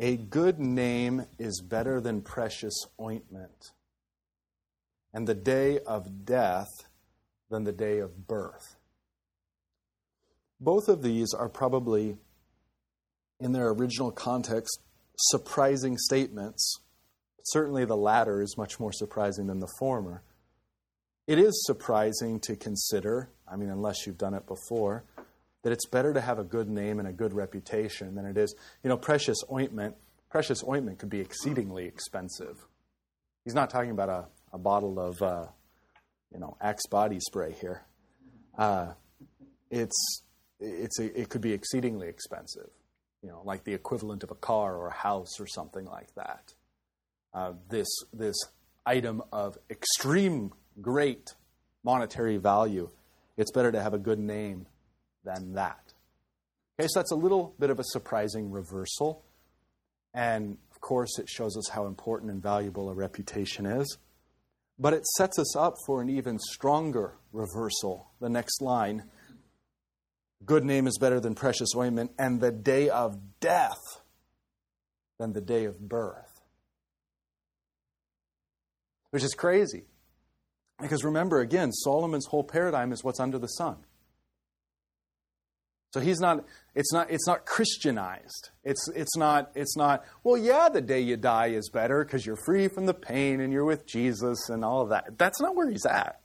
[0.00, 3.70] A good name is better than precious ointment,
[5.14, 6.66] and the day of death
[7.50, 8.74] than the day of birth.
[10.60, 12.16] Both of these are probably,
[13.38, 14.80] in their original context,
[15.16, 16.80] surprising statements.
[17.44, 20.24] Certainly, the latter is much more surprising than the former.
[21.28, 25.04] It is surprising to consider, I mean, unless you've done it before,
[25.62, 28.54] that it's better to have a good name and a good reputation than it is,
[28.82, 29.96] you know, precious ointment.
[30.30, 32.66] Precious ointment could be exceedingly expensive.
[33.44, 35.46] He's not talking about a, a bottle of, uh,
[36.32, 37.82] you know, Axe body spray here.
[38.56, 38.92] Uh,
[39.70, 40.22] it's
[40.60, 42.70] it's a, it could be exceedingly expensive,
[43.22, 46.54] you know, like the equivalent of a car or a house or something like that.
[47.32, 48.36] Uh, this this
[48.84, 51.34] item of extreme great
[51.84, 52.90] monetary value,
[53.36, 54.66] it's better to have a good name
[55.24, 55.92] than that.
[56.78, 59.24] Okay, so that's a little bit of a surprising reversal,
[60.14, 63.98] and of course, it shows us how important and valuable a reputation is.
[64.78, 68.12] But it sets us up for an even stronger reversal.
[68.20, 69.02] The next line
[70.44, 74.00] Good name is better than precious ointment, and the day of death
[75.18, 76.40] than the day of birth.
[79.10, 79.84] Which is crazy.
[80.80, 83.78] Because remember, again, Solomon's whole paradigm is what's under the sun.
[85.90, 88.50] So he's not, it's not, it's not Christianized.
[88.62, 92.36] It's, it's not, it's not, well, yeah, the day you die is better because you're
[92.44, 95.16] free from the pain and you're with Jesus and all of that.
[95.16, 96.20] That's not where he's at.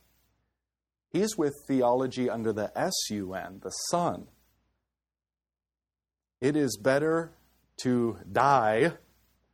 [1.12, 4.28] He's with theology under the S-U-N, the Son.
[6.42, 7.32] It is better
[7.84, 8.94] to die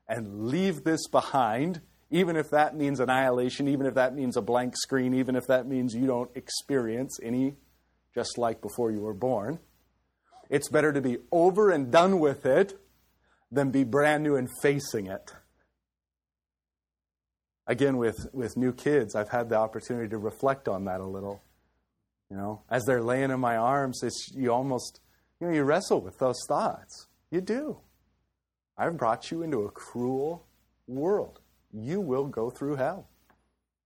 [0.08, 4.76] and leave this behind, even if that means annihilation, even if that means a blank
[4.76, 7.58] screen, even if that means you don't experience any,
[8.16, 9.60] just like before you were born.
[10.50, 12.80] It's better to be over and done with it
[13.52, 15.34] than be brand new and facing it.
[17.68, 21.44] Again, with, with new kids, I've had the opportunity to reflect on that a little.
[22.32, 25.00] You know, as they're laying in my arms, it's you almost
[25.40, 27.08] you know you wrestle with those thoughts.
[27.32, 27.80] You do.
[28.78, 30.46] I've brought you into a cruel
[30.88, 31.42] world.
[31.72, 33.10] You will go through hell.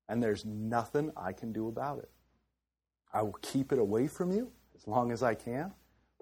[0.08, 2.12] And there's nothing I can do about it.
[3.14, 5.72] I will keep it away from you as long as I can,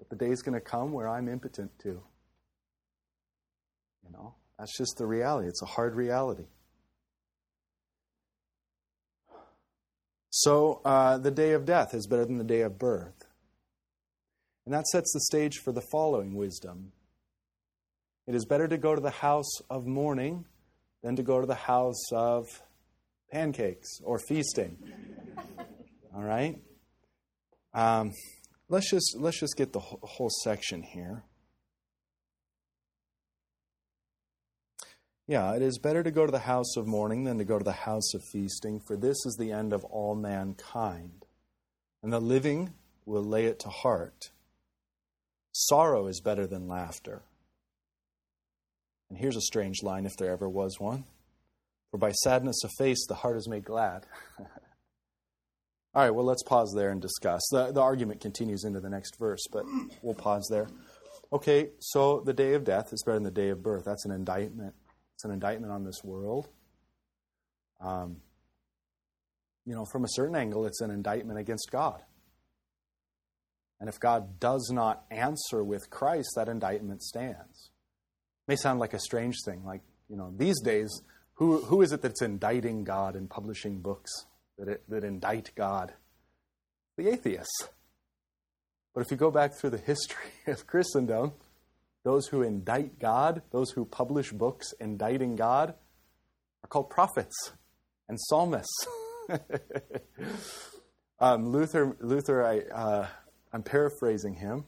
[0.08, 2.02] but the day's going to come where I'm impotent too.
[4.04, 5.48] You know, that's just the reality.
[5.48, 6.46] It's a hard reality.
[10.30, 13.26] So uh, the day of death is better than the day of birth.
[14.64, 16.92] And that sets the stage for the following wisdom
[18.26, 20.44] it is better to go to the house of mourning
[21.02, 22.46] than to go to the house of
[23.32, 24.78] pancakes or feasting.
[26.14, 26.60] All right?
[27.74, 28.12] Um,
[28.72, 31.24] let's, just, let's just get the whole section here.
[35.28, 37.64] Yeah, it is better to go to the house of mourning than to go to
[37.64, 41.26] the house of feasting, for this is the end of all mankind.
[42.02, 42.72] And the living
[43.04, 44.30] will lay it to heart.
[45.52, 47.22] Sorrow is better than laughter.
[49.10, 51.04] And here's a strange line, if there ever was one.
[51.90, 54.06] For by sadness of face, the heart is made glad.
[55.94, 57.42] All right, well, let's pause there and discuss.
[57.50, 59.66] The, the argument continues into the next verse, but
[60.00, 60.68] we'll pause there.
[61.32, 63.84] Okay, so the day of death is better than the day of birth.
[63.84, 64.74] That's an indictment.
[65.14, 66.48] It's an indictment on this world.
[67.80, 68.16] Um,
[69.66, 72.02] you know, from a certain angle, it's an indictment against God.
[73.78, 77.70] And if God does not answer with Christ, that indictment stands.
[78.46, 81.02] It may sound like a strange thing, like, you know, these days,
[81.34, 84.10] who, who is it that's indicting God and publishing books
[84.58, 85.92] that, it, that indict God?
[86.96, 87.68] The atheists.
[88.94, 91.32] But if you go back through the history of Christendom,
[92.04, 95.74] those who indict God, those who publish books indicting God,
[96.64, 97.52] are called prophets
[98.08, 98.86] and psalmists.
[101.20, 103.06] um, Luther, Luther, I, uh,
[103.52, 104.64] I'm paraphrasing him,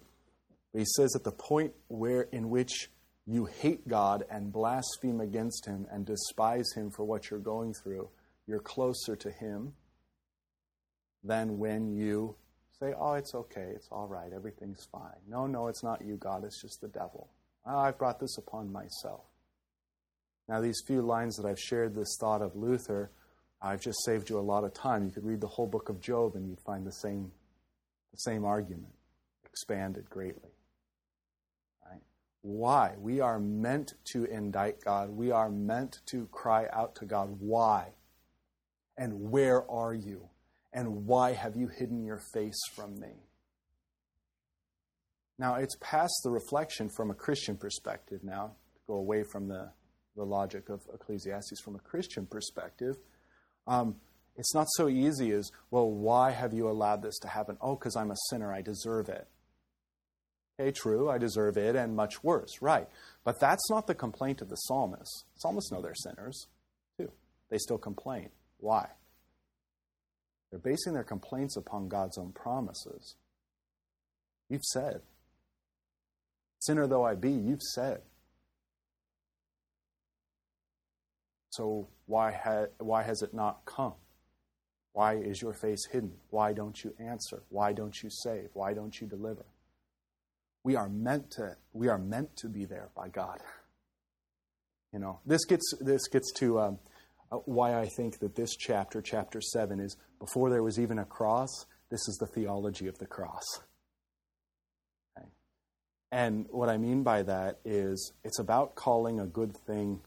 [0.73, 2.89] but he says at the point where in which
[3.27, 8.11] you hate God and blaspheme against Him and despise Him for what you're going through,
[8.47, 9.75] you're closer to Him
[11.23, 12.37] than when you
[12.79, 15.21] say, oh, it's okay, it's all right, everything's fine.
[15.29, 17.31] No, no, it's not you, God, it's just the devil.
[17.67, 19.25] Oh, I've brought this upon myself.
[20.49, 23.11] Now, these few lines that I've shared this thought of Luther,
[23.63, 25.07] I've just saved you a lot of time.
[25.07, 27.33] You could read the whole book of Job and you'd find the same,
[28.13, 28.93] the same argument
[29.47, 30.51] expanded greatly.
[32.45, 32.93] Why?
[32.99, 35.09] We are meant to indict God.
[35.09, 37.35] We are meant to cry out to God.
[37.41, 37.89] Why?
[38.97, 40.29] And where are you?
[40.73, 43.27] And why have you hidden your face from me?
[45.39, 49.71] Now, it's past the reflection from a Christian perspective now, to go away from the,
[50.17, 52.97] the logic of Ecclesiastes from a Christian perspective.
[53.67, 53.97] Um,
[54.37, 57.57] it's not so easy as, well, why have you allowed this to happen?
[57.61, 59.27] Oh, because I'm a sinner, I deserve it.
[60.61, 62.89] Okay, true, I deserve it and much worse, right.
[63.25, 65.25] But that's not the complaint of the psalmists.
[65.37, 66.47] Psalmists know they're sinners,
[66.97, 67.11] too.
[67.51, 68.31] They still complain.
[68.59, 68.89] Why?
[70.51, 73.17] They're basing their complaints upon God's own promises.
[74.49, 75.01] You've said,
[76.61, 78.03] Sinner though I be, you've said.
[81.51, 83.95] So why, ha- why has it not come?
[84.93, 86.13] Why is your face hidden?
[86.31, 87.43] Why don't you answer?
[87.49, 88.51] Why don't you save?
[88.55, 89.45] Why don't you deliver?
[90.63, 93.41] We are meant to, we are meant to be there by God.
[94.93, 96.79] You know, this gets, this gets to um,
[97.35, 101.05] Uh, why I think that this chapter, chapter 7, is before there was even a
[101.05, 103.45] cross, this is the theology of the cross.
[105.19, 105.27] Okay.
[106.13, 110.01] And what I mean by that is it's about calling a good thing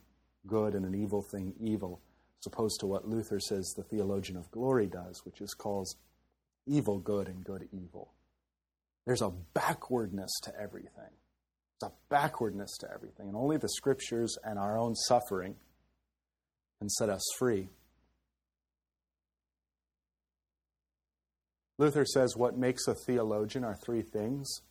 [0.46, 2.00] good and an evil thing evil,
[2.40, 5.98] as opposed to what Luther says the theologian of glory does, which is calls
[6.66, 8.14] evil good and good evil.
[9.06, 11.12] There's a backwardness to everything.
[11.82, 13.28] There's a backwardness to everything.
[13.28, 15.56] And only the scriptures and our own suffering
[16.80, 17.70] can set us free.
[21.78, 24.62] Luther says what makes a theologian are three things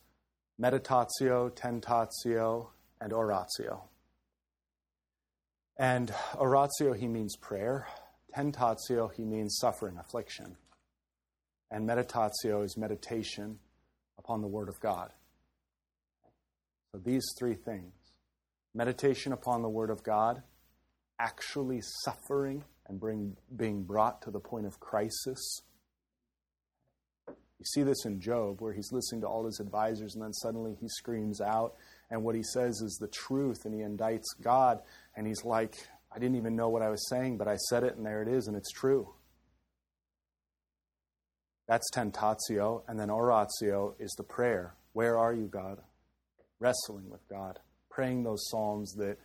[0.59, 3.83] meditatio, tentatio, and oratio.
[5.77, 7.87] And oratio, he means prayer.
[8.35, 10.57] Tentatio, he means suffering, affliction.
[11.69, 13.59] And meditatio is meditation
[14.17, 15.11] upon the Word of God.
[16.91, 17.93] So these three things
[18.73, 20.41] meditation upon the Word of God,
[21.19, 25.61] actually suffering and bring, being brought to the point of crisis
[27.59, 30.75] you see this in Job, where he's listening to all his advisors, and then suddenly
[30.79, 31.73] he screams out,
[32.11, 34.81] and what he says is the truth, and he indicts God,
[35.15, 35.75] and he's like,
[36.11, 38.27] I didn't even know what I was saying, but I said it, and there it
[38.27, 39.13] is, and it's true.
[41.67, 44.75] That's tentatio, and then oratio is the prayer.
[44.93, 45.79] Where are you, God?
[46.59, 47.59] Wrestling with God,
[47.89, 49.17] praying those psalms that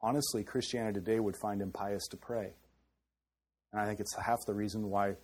[0.00, 2.54] honestly Christianity today would find impious to pray.
[3.72, 5.14] And I think it's half the reason why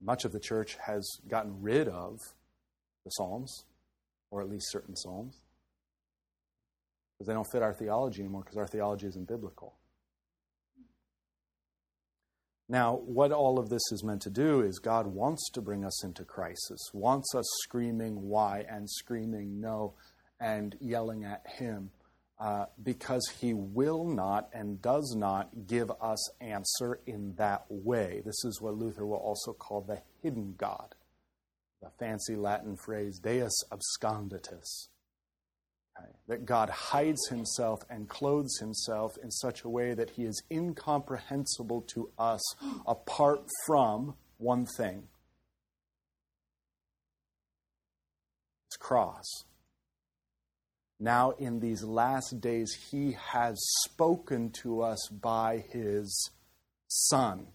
[0.00, 2.18] much of the church has gotten rid of
[3.04, 3.64] the Psalms,
[4.30, 5.36] or at least certain Psalms,
[7.16, 9.74] because they don't fit our theology anymore because our theology isn't biblical.
[12.68, 16.04] Now, what all of this is meant to do is God wants to bring us
[16.04, 19.94] into crisis, wants us screaming why and screaming no
[20.40, 21.90] and yelling at Him
[22.42, 28.20] uh, because he will not and does not give us answer in that way.
[28.24, 30.96] This is what Luther will also call the hidden God,
[31.80, 34.88] the fancy Latin phrase Deus absconditus.
[35.96, 36.10] Okay?
[36.26, 41.82] That God hides himself and clothes himself in such a way that he is incomprehensible
[41.94, 42.42] to us
[42.88, 45.04] apart from one thing
[48.68, 49.44] his cross
[51.02, 56.30] now in these last days, he has spoken to us by his
[56.86, 57.48] Son.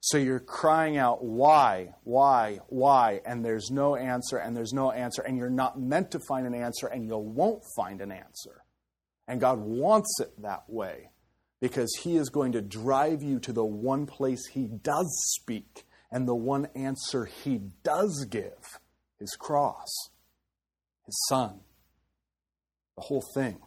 [0.00, 3.20] So you're crying out, why, why, why?
[3.24, 6.54] And there's no answer, and there's no answer, and you're not meant to find an
[6.54, 8.64] answer, and you won't find an answer.
[9.28, 11.10] And God wants it that way
[11.60, 16.26] because He is going to drive you to the one place He does speak and
[16.26, 18.80] the one answer He does give
[19.20, 19.88] His cross,
[21.06, 21.60] His Son
[23.00, 23.58] the whole thing.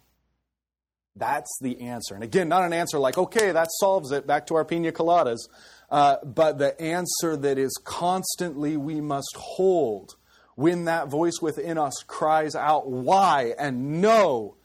[1.16, 2.16] That's the answer.
[2.16, 5.40] And again, not an answer like, okay, that solves it, back to our pina coladas,
[5.90, 10.16] uh, but the answer that is constantly we must hold
[10.56, 14.58] when that voice within us cries out, why and no.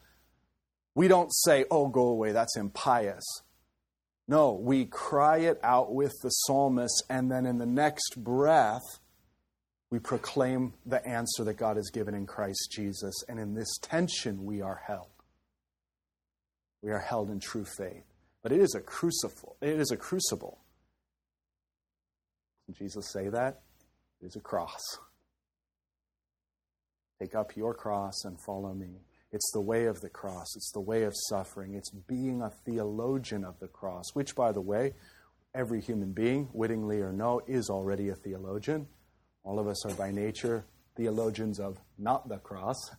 [0.95, 3.23] We don't say, oh, go away, that's impious.
[4.27, 8.98] No, we cry it out with the psalmist, and then in the next breath,
[9.91, 13.23] we proclaim the answer that God has given in Christ Jesus.
[13.27, 15.07] And in this tension, we are held.
[16.81, 18.03] We are held in true faith.
[18.43, 19.57] But it is a crucible.
[19.61, 20.59] It is a crucible.
[22.67, 23.61] Did Jesus say that?
[24.21, 24.81] It is a cross.
[27.19, 29.01] Take up your cross and follow me.
[29.31, 30.55] It's the way of the cross.
[30.55, 31.73] It's the way of suffering.
[31.73, 34.93] It's being a theologian of the cross, which, by the way,
[35.53, 38.87] every human being, wittingly or no, is already a theologian.
[39.43, 40.65] All of us are by nature
[40.99, 42.91] theologians of not the cross.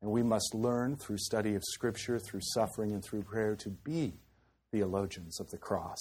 [0.00, 4.14] And we must learn through study of Scripture, through suffering, and through prayer to be
[4.72, 5.98] theologians of the cross.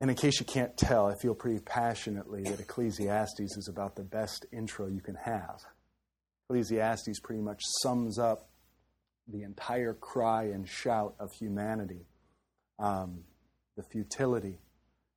[0.00, 4.04] And in case you can't tell, I feel pretty passionately that Ecclesiastes is about the
[4.04, 5.64] best intro you can have.
[6.48, 8.48] Ecclesiastes pretty much sums up
[9.26, 12.06] the entire cry and shout of humanity,
[12.78, 13.24] um,
[13.76, 14.60] the futility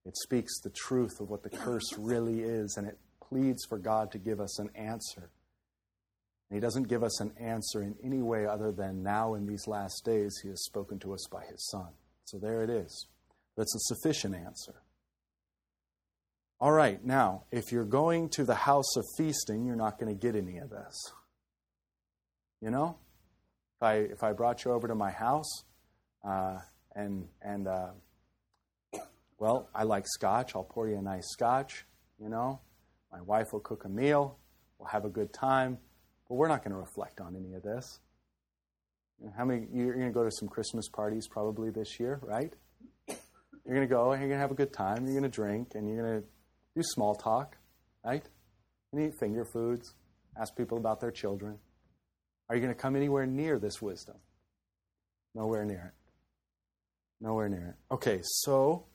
[0.06, 4.12] it speaks the truth of what the curse really is, and it pleads for God
[4.12, 5.30] to give us an answer.
[6.50, 9.68] And He doesn't give us an answer in any way other than now in these
[9.68, 11.90] last days He has spoken to us by His Son.
[12.26, 13.08] So there it is.
[13.58, 14.82] That's a sufficient answer.
[16.60, 20.20] All right, now, if you're going to the house of feasting, you're not going to
[20.20, 20.96] get any of this.
[22.62, 22.98] You know?
[23.78, 25.64] If I, if I brought you over to my house
[26.24, 26.60] uh,
[26.96, 27.88] and, and uh,
[29.42, 30.56] well, I like scotch.
[30.56, 31.84] I'll pour you a nice scotch,
[32.22, 32.60] you know.
[33.12, 34.38] My wife will cook a meal.
[34.78, 35.80] We'll have a good time.
[36.30, 38.00] But we're not going to reflect on any of this.
[39.36, 42.54] How many, you're going to go to some Christmas parties probably this year, right?
[43.08, 45.06] You're going to go and you're going to have a good time.
[45.06, 46.28] You're going to drink and you're going to
[46.76, 47.58] do small talk,
[48.06, 48.24] right?
[48.94, 49.96] And eat finger foods,
[50.40, 51.58] ask people about their children.
[52.48, 54.18] Are you going to come anywhere near this wisdom?
[55.34, 56.14] Nowhere near it.
[57.26, 57.94] Nowhere near it.
[57.94, 58.86] Okay, so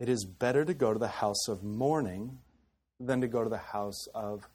[0.00, 2.38] it is better to go to the house of mourning
[2.98, 4.48] than to go to the house of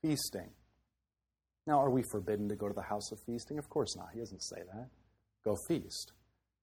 [0.00, 0.50] feasting.
[1.66, 3.58] Now, are we forbidden to go to the house of feasting?
[3.58, 4.10] Of course not.
[4.12, 4.88] He doesn't say that.
[5.44, 6.12] Go feast.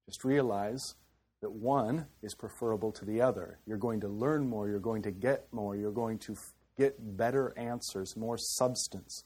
[0.05, 0.95] Just realize
[1.41, 3.59] that one is preferable to the other.
[3.65, 6.35] You're going to learn more, you're going to get more, you're going to
[6.77, 9.23] get better answers, more substance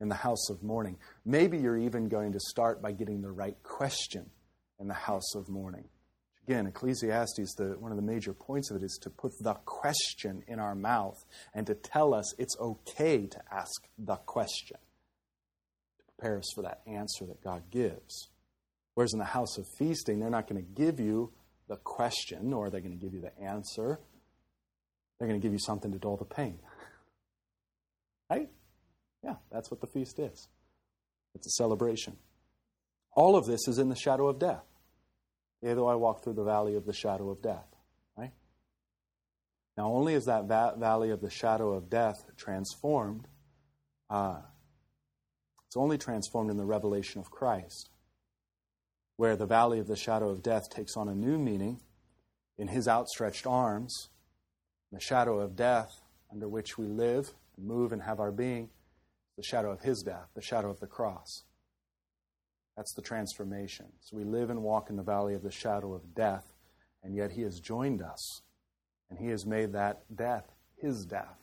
[0.00, 0.96] in the house of mourning.
[1.24, 4.30] Maybe you're even going to start by getting the right question
[4.78, 5.84] in the house of mourning.
[6.46, 10.44] Again, Ecclesiastes, the, one of the major points of it is to put the question
[10.46, 14.76] in our mouth and to tell us it's okay to ask the question,
[15.98, 18.28] to prepare us for that answer that God gives.
[18.94, 21.32] Whereas in the house of feasting, they're not going to give you
[21.68, 23.98] the question, nor are they going to give you the answer.
[25.18, 26.60] They're going to give you something to dull the pain.
[28.30, 28.48] right?
[29.24, 30.48] Yeah, that's what the feast is.
[31.34, 32.16] It's a celebration.
[33.16, 34.62] All of this is in the shadow of death.
[35.62, 37.66] Yea, though I walk through the valley of the shadow of death.
[38.16, 38.32] Right?
[39.76, 43.26] Now, only is that va- valley of the shadow of death transformed,
[44.10, 44.40] uh,
[45.66, 47.90] it's only transformed in the revelation of Christ,
[49.16, 51.80] where the valley of the shadow of death takes on a new meaning
[52.58, 54.08] in his outstretched arms.
[54.92, 56.00] The shadow of death
[56.30, 58.70] under which we live and move and have our being,
[59.36, 61.44] the shadow of his death, the shadow of the cross.
[62.76, 63.86] That's the transformation.
[64.00, 66.52] So we live and walk in the valley of the shadow of death,
[67.02, 68.42] and yet He has joined us,
[69.08, 71.38] and He has made that death His death.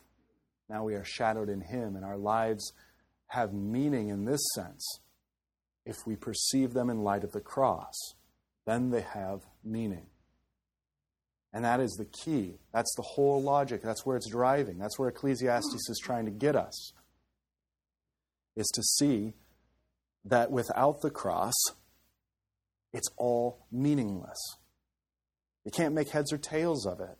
[0.68, 2.72] Now we are shadowed in Him, and our lives
[3.28, 5.00] have meaning in this sense
[5.84, 7.94] if we perceive them in light of the cross.
[8.66, 10.06] Then they have meaning.
[11.52, 12.58] And that is the key.
[12.72, 13.82] That's the whole logic.
[13.82, 14.78] That's where it's driving.
[14.78, 16.92] That's where Ecclesiastes is trying to get us.
[18.56, 19.34] Is to see
[20.24, 21.54] that without the cross,
[22.92, 24.38] it's all meaningless.
[25.64, 27.18] You can't make heads or tails of it.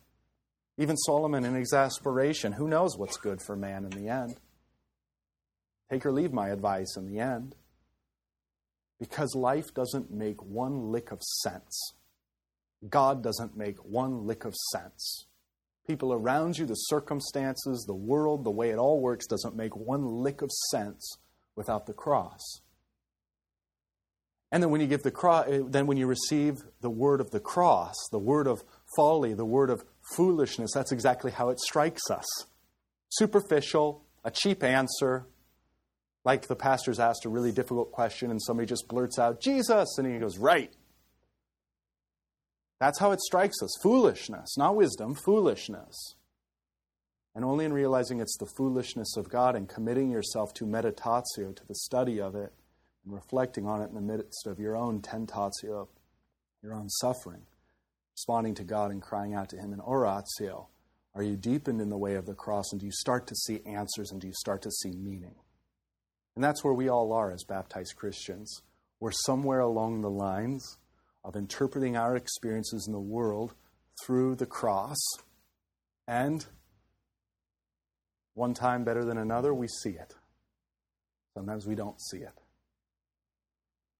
[0.77, 4.35] Even Solomon, in exasperation, who knows what's good for man in the end?
[5.89, 7.55] Take or leave my advice in the end.
[8.99, 11.93] Because life doesn't make one lick of sense.
[12.89, 15.27] God doesn't make one lick of sense.
[15.87, 20.05] People around you, the circumstances, the world, the way it all works doesn't make one
[20.05, 21.17] lick of sense
[21.55, 22.61] without the cross.
[24.55, 27.29] And then when you give the cross, eh, then when you receive the word of
[27.31, 28.63] the cross, the word of
[28.95, 29.83] folly, the word of
[30.15, 32.25] foolishness, that's exactly how it strikes us.
[33.09, 35.27] Superficial, a cheap answer.
[36.23, 40.07] Like the pastor's asked a really difficult question and somebody just blurts out, Jesus, and
[40.07, 40.73] he goes, Right.
[42.79, 46.15] That's how it strikes us foolishness, not wisdom, foolishness.
[47.35, 51.67] And only in realizing it's the foolishness of God and committing yourself to meditatio, to
[51.67, 52.53] the study of it,
[53.05, 55.87] and reflecting on it in the midst of your own tentatio,
[56.61, 57.43] your own suffering,
[58.13, 60.67] responding to God and crying out to Him in oratio,
[61.13, 63.61] are you deepened in the way of the cross and do you start to see
[63.65, 65.35] answers and do you start to see meaning?
[66.35, 68.61] And that's where we all are as baptized Christians.
[68.99, 70.77] We're somewhere along the lines
[71.23, 73.53] of interpreting our experiences in the world
[74.05, 74.97] through the cross.
[76.07, 76.45] And
[78.33, 80.13] one time better than another, we see it.
[81.33, 82.41] Sometimes we don't see it.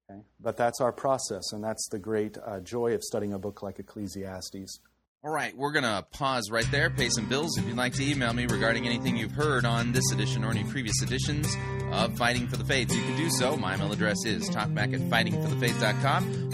[0.09, 0.21] Okay?
[0.39, 3.79] But that's our process, and that's the great uh, joy of studying a book like
[3.79, 4.79] Ecclesiastes.
[5.25, 7.57] All right, we're going to pause right there, pay some bills.
[7.57, 10.63] If you'd like to email me regarding anything you've heard on this edition or any
[10.63, 11.47] previous editions
[11.91, 13.57] of Fighting for the Faith, you can do so.
[13.57, 15.01] My email address is talkback at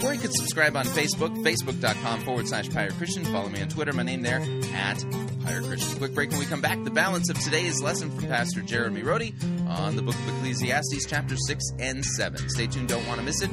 [0.02, 3.26] or you can subscribe on Facebook, facebook.com forward slash Pirate Christian.
[3.26, 4.40] Follow me on Twitter, my name there,
[4.72, 5.04] at
[5.44, 5.98] Pirate Christian.
[5.98, 6.82] Quick break when we come back.
[6.82, 9.34] The balance of today's lesson from Pastor Jeremy Rhode
[9.68, 12.48] on the book of Ecclesiastes, chapter 6 and 7.
[12.48, 13.50] Stay tuned, don't want to miss it.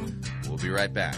[0.48, 1.18] We'll be right back.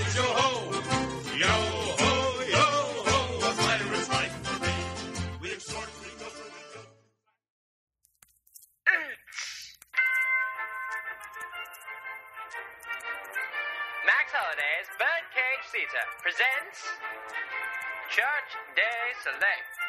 [0.00, 0.48] yo ho!
[1.36, 1.54] Yo
[2.00, 2.12] ho,
[2.56, 2.66] yo
[3.06, 4.74] ho, a pirate's life for me.
[5.42, 5.48] We.
[14.08, 16.80] Max Holiday's Birdcage Theater presents
[18.08, 19.81] Church Day Select.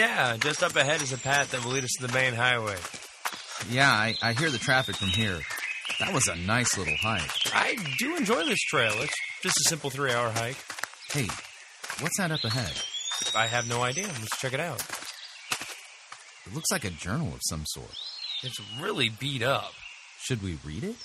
[0.00, 2.78] Yeah, just up ahead is a path that will lead us to the main highway.
[3.68, 5.38] Yeah, I, I hear the traffic from here.
[5.98, 7.30] That was a nice little hike.
[7.52, 8.94] I do enjoy this trail.
[8.96, 10.56] It's just a simple three hour hike.
[11.12, 11.28] Hey,
[12.00, 12.80] what's that up ahead?
[13.36, 14.06] I have no idea.
[14.06, 14.80] Let's check it out.
[16.46, 17.94] It looks like a journal of some sort.
[18.42, 19.72] It's really beat up.
[20.22, 20.96] Should we read it?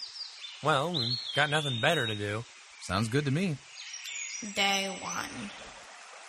[0.63, 2.45] Well, we've got nothing better to do.
[2.83, 3.57] Sounds good to me.
[4.55, 5.51] Day one.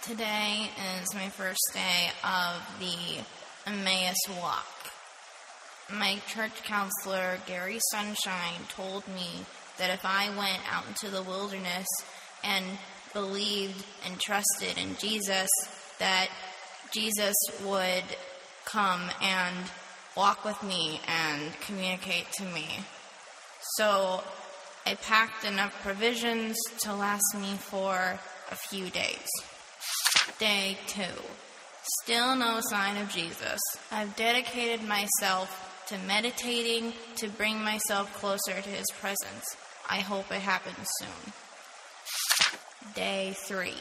[0.08, 3.24] Today is my first day of the
[3.68, 4.92] Emmaus Walk.
[5.92, 9.44] My church counselor, Gary Sunshine, told me
[9.78, 11.88] that if I went out into the wilderness
[12.44, 12.64] and
[13.12, 15.48] believed and trusted in Jesus,
[15.98, 16.28] that
[16.92, 17.34] Jesus
[17.64, 18.04] would
[18.64, 19.56] come and
[20.16, 22.68] walk with me and communicate to me.
[23.74, 24.22] So
[24.86, 28.20] I packed enough provisions to last me for
[28.52, 29.26] a few days.
[30.38, 31.02] Day two.
[32.02, 33.60] Still no sign of Jesus.
[33.90, 39.44] I've dedicated myself to meditating to bring myself closer to his presence.
[39.88, 41.32] I hope it happens soon.
[42.94, 43.76] Day three.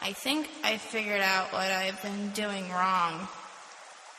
[0.00, 3.26] I think I figured out what I've been doing wrong.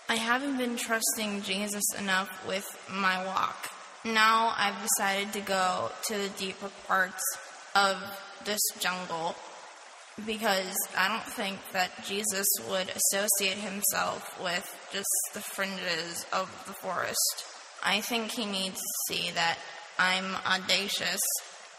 [0.10, 3.70] I haven't been trusting Jesus enough with my walk.
[4.04, 7.24] Now I've decided to go to the deeper parts
[7.76, 7.98] of
[8.44, 9.36] this jungle
[10.26, 16.74] because I don't think that Jesus would associate himself with just the fringes of the
[16.74, 17.46] forest.
[17.84, 19.58] I think he needs to see that
[19.98, 21.22] I'm audacious,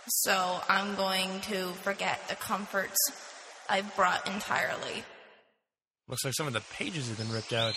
[0.07, 2.99] so I'm going to forget the comforts
[3.68, 5.05] I've brought entirely.
[6.09, 7.74] Looks like some of the pages have been ripped out.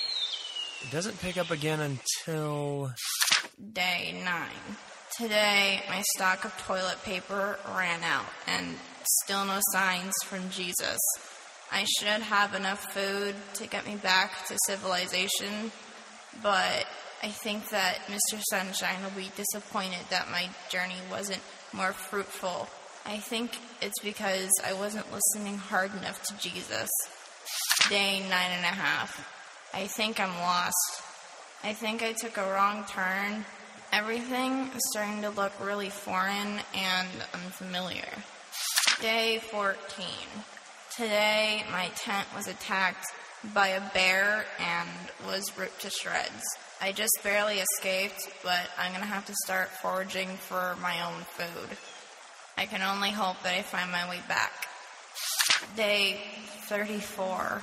[0.82, 2.92] It doesn't pick up again until.
[3.74, 4.50] Day 9.
[5.18, 8.76] Today, my stock of toilet paper ran out, and
[9.06, 11.00] still no signs from Jesus.
[11.72, 15.72] I should have enough food to get me back to civilization,
[16.42, 16.86] but
[17.24, 18.42] I think that Mr.
[18.50, 21.42] Sunshine will be disappointed that my journey wasn't
[21.72, 22.68] more fruitful.
[23.06, 23.52] I think
[23.82, 26.90] it's because I wasn't listening hard enough to Jesus.
[27.90, 29.30] Day nine and a half.
[29.74, 31.02] I think I'm lost.
[31.64, 33.46] I think I took a wrong turn.
[33.92, 38.10] Everything is starting to look really foreign and unfamiliar.
[39.02, 39.76] Day 14.
[40.96, 43.06] Today, my tent was attacked
[43.54, 44.90] by a bear and
[45.26, 46.44] was ripped to shreds.
[46.82, 51.78] I just barely escaped, but I'm gonna have to start foraging for my own food.
[52.58, 54.68] I can only hope that I find my way back.
[55.76, 56.22] Day
[56.68, 57.62] 34.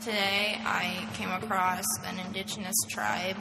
[0.00, 3.36] Today I came across an indigenous tribe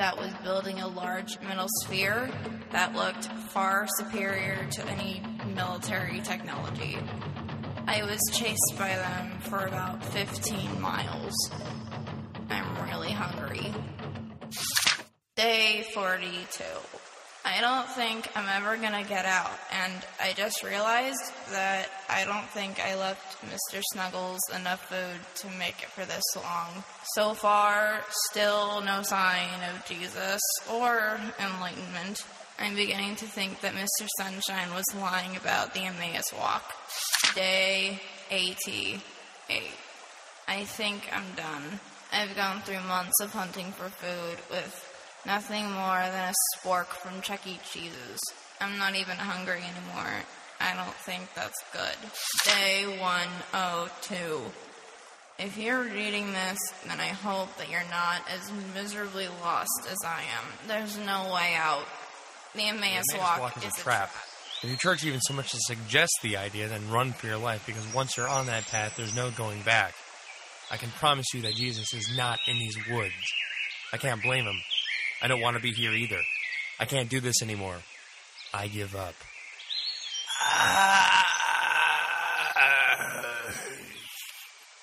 [0.00, 2.30] that was building a large metal sphere
[2.72, 5.22] that looked far superior to any
[5.54, 6.96] military technology.
[7.86, 11.34] I was chased by them for about 15 miles.
[12.48, 13.74] I'm really hungry.
[15.36, 16.64] Day 42.
[17.44, 22.48] I don't think I'm ever gonna get out, and I just realized that I don't
[22.50, 23.82] think I left Mr.
[23.92, 26.84] Snuggles enough food to make it for this long.
[27.14, 32.24] So far, still no sign of Jesus or enlightenment.
[32.58, 34.06] I'm beginning to think that Mr.
[34.18, 36.74] Sunshine was lying about the Emmaus Walk.
[37.34, 39.00] Day 88.
[40.46, 41.80] I think I'm done.
[42.12, 44.89] I've gone through months of hunting for food with
[45.26, 47.58] nothing more than a spork from Chuck E.
[47.70, 48.20] Cheese's.
[48.60, 50.12] I'm not even hungry anymore.
[50.60, 51.96] I don't think that's good.
[52.44, 54.42] Day 102.
[55.38, 60.20] If you're reading this, then I hope that you're not as miserably lost as I
[60.20, 60.68] am.
[60.68, 61.84] There's no way out.
[62.54, 64.10] The Emmaus, Emmaus Walk, Walk is is a trap.
[64.62, 67.64] If your church even so much as suggests the idea, then run for your life
[67.64, 69.94] because once you're on that path, there's no going back.
[70.70, 73.14] I can promise you that Jesus is not in these woods.
[73.94, 74.60] I can't blame him.
[75.22, 76.20] I don't want to be here either.
[76.78, 77.76] I can't do this anymore.
[78.52, 79.14] I give up.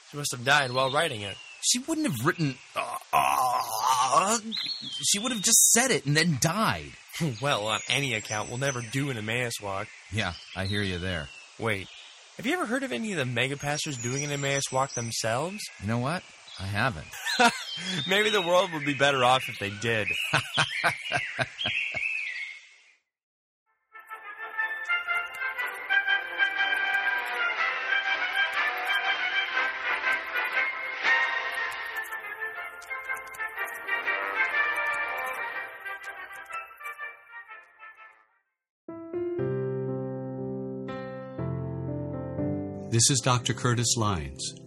[0.09, 1.35] She must have died while writing it.
[1.61, 2.55] She wouldn't have written.
[2.75, 4.37] Uh, uh,
[5.03, 6.91] she would have just said it and then died.
[7.41, 9.87] well, on any account, we'll never do an Emmaus walk.
[10.11, 11.27] Yeah, I hear you there.
[11.59, 11.87] Wait,
[12.37, 15.59] have you ever heard of any of the mega pastors doing an Emmaus walk themselves?
[15.81, 16.23] You know what?
[16.59, 17.07] I haven't.
[18.07, 20.07] Maybe the world would be better off if they did.
[42.89, 43.53] This is Dr.
[43.53, 44.66] Curtis Leins.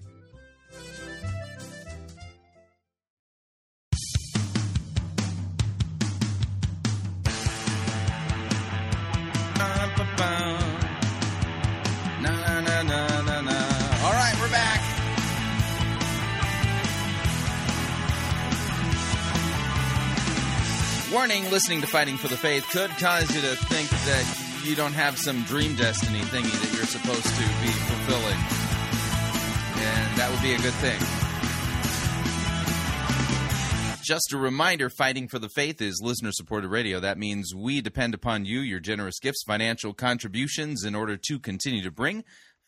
[21.61, 25.15] Listening to Fighting for the Faith could cause you to think that you don't have
[25.15, 28.39] some dream destiny thingy that you're supposed to be fulfilling.
[29.77, 30.99] And that would be a good thing.
[34.01, 36.99] Just a reminder Fighting for the Faith is listener supported radio.
[36.99, 41.83] That means we depend upon you, your generous gifts, financial contributions in order to continue
[41.83, 42.23] to bring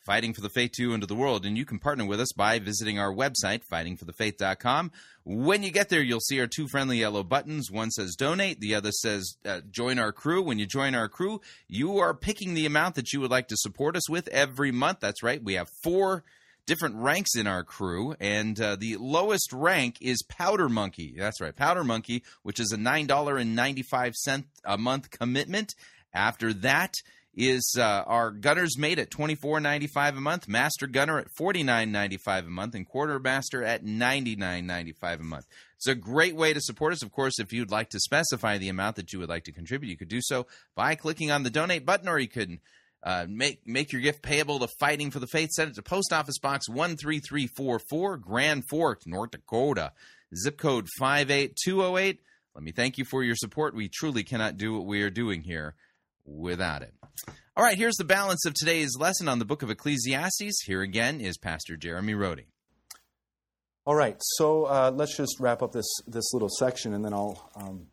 [0.06, 1.46] Fighting for the Faith to into the world.
[1.46, 4.92] And you can partner with us by visiting our website, fightingforthefaith.com.
[5.24, 7.72] When you get there, you'll see our two friendly yellow buttons.
[7.72, 10.42] One says donate, the other says uh, join our crew.
[10.42, 11.40] When you join our crew,
[11.70, 15.00] you are picking the amount that you would like to support us with every month.
[15.00, 15.42] That's right.
[15.42, 16.24] We have four
[16.66, 21.16] different ranks in our crew, and uh, the lowest rank is Powder Monkey.
[21.18, 25.76] That's right, Powder Monkey, which is a $9.95 a month commitment.
[26.14, 26.96] After that,
[27.36, 31.28] is uh, our gunners mate at twenty four ninety five a month, master gunner at
[31.38, 35.46] forty nine ninety five a month, and quartermaster at ninety nine ninety five a month.
[35.76, 37.04] It's a great way to support us.
[37.04, 39.90] Of course, if you'd like to specify the amount that you would like to contribute,
[39.90, 42.60] you could do so by clicking on the donate button, or you could
[43.02, 45.50] uh, make make your gift payable to Fighting for the Faith.
[45.52, 49.92] Send it to Post Office Box one three three four four, Grand Fork, North Dakota,
[50.36, 52.20] zip code five eight two zero eight.
[52.54, 53.74] Let me thank you for your support.
[53.74, 55.74] We truly cannot do what we are doing here
[56.26, 56.94] without it.
[57.56, 60.64] All right, here's the balance of today's lesson on the book of Ecclesiastes.
[60.66, 62.46] Here again is Pastor Jeremy Rhode.
[63.86, 67.52] All right, so uh, let's just wrap up this, this little section and then I'll
[67.56, 67.88] um,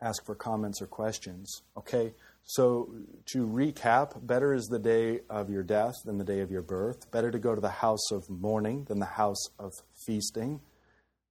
[0.00, 1.62] ask for comments or questions.
[1.76, 2.94] Okay, so
[3.26, 7.10] to recap, better is the day of your death than the day of your birth.
[7.10, 9.72] Better to go to the house of mourning than the house of
[10.06, 10.60] feasting.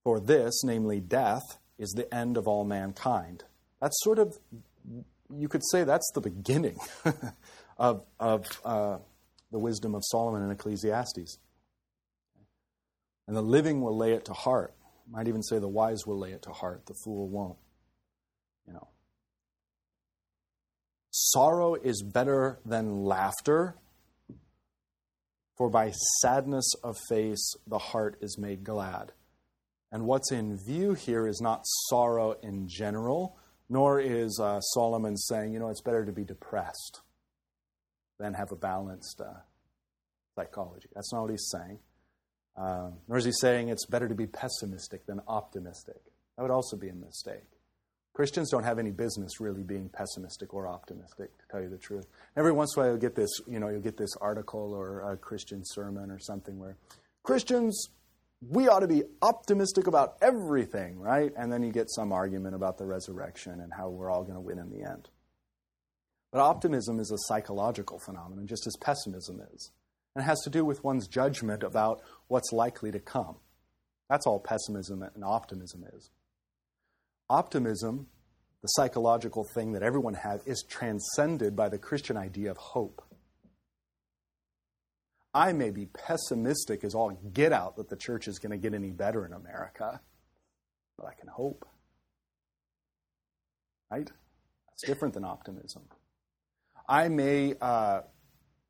[0.03, 3.45] For this, namely death, is the end of all mankind.
[3.81, 4.37] That's sort of
[5.35, 6.77] you could say that's the beginning
[7.77, 8.97] of, of uh,
[9.51, 11.37] the wisdom of Solomon in Ecclesiastes.
[13.27, 14.73] And the living will lay it to heart.
[15.09, 17.57] Might even say the wise will lay it to heart, the fool won't.
[18.67, 18.87] You know.
[21.11, 23.75] Sorrow is better than laughter,
[25.57, 29.13] for by sadness of face the heart is made glad.
[29.91, 33.37] And what's in view here is not sorrow in general,
[33.69, 37.01] nor is uh, Solomon saying, you know, it's better to be depressed
[38.19, 39.39] than have a balanced uh,
[40.35, 40.87] psychology.
[40.93, 41.79] That's not what he's saying.
[42.55, 46.01] Uh, nor is he saying it's better to be pessimistic than optimistic.
[46.35, 47.45] That would also be a mistake.
[48.13, 52.07] Christians don't have any business really being pessimistic or optimistic, to tell you the truth.
[52.35, 55.11] Every once in a while, you'll get this, you know, you'll get this article or
[55.11, 56.77] a Christian sermon or something where
[57.21, 57.89] Christians
[58.41, 61.31] we ought to be optimistic about everything, right?
[61.35, 64.41] And then you get some argument about the resurrection and how we're all going to
[64.41, 65.09] win in the end.
[66.31, 69.71] But optimism is a psychological phenomenon, just as pessimism is.
[70.15, 73.37] And it has to do with one's judgment about what's likely to come.
[74.09, 76.11] That's all pessimism and optimism is.
[77.29, 78.07] Optimism,
[78.61, 83.01] the psychological thing that everyone has, is transcended by the Christian idea of hope.
[85.37, 88.73] I may be pessimistic as all get out that the church is going to get
[88.73, 90.01] any better in America,
[90.97, 91.63] but I can hope.
[93.91, 94.09] Right?
[94.67, 95.83] That's different than optimism.
[96.89, 98.01] I may, uh,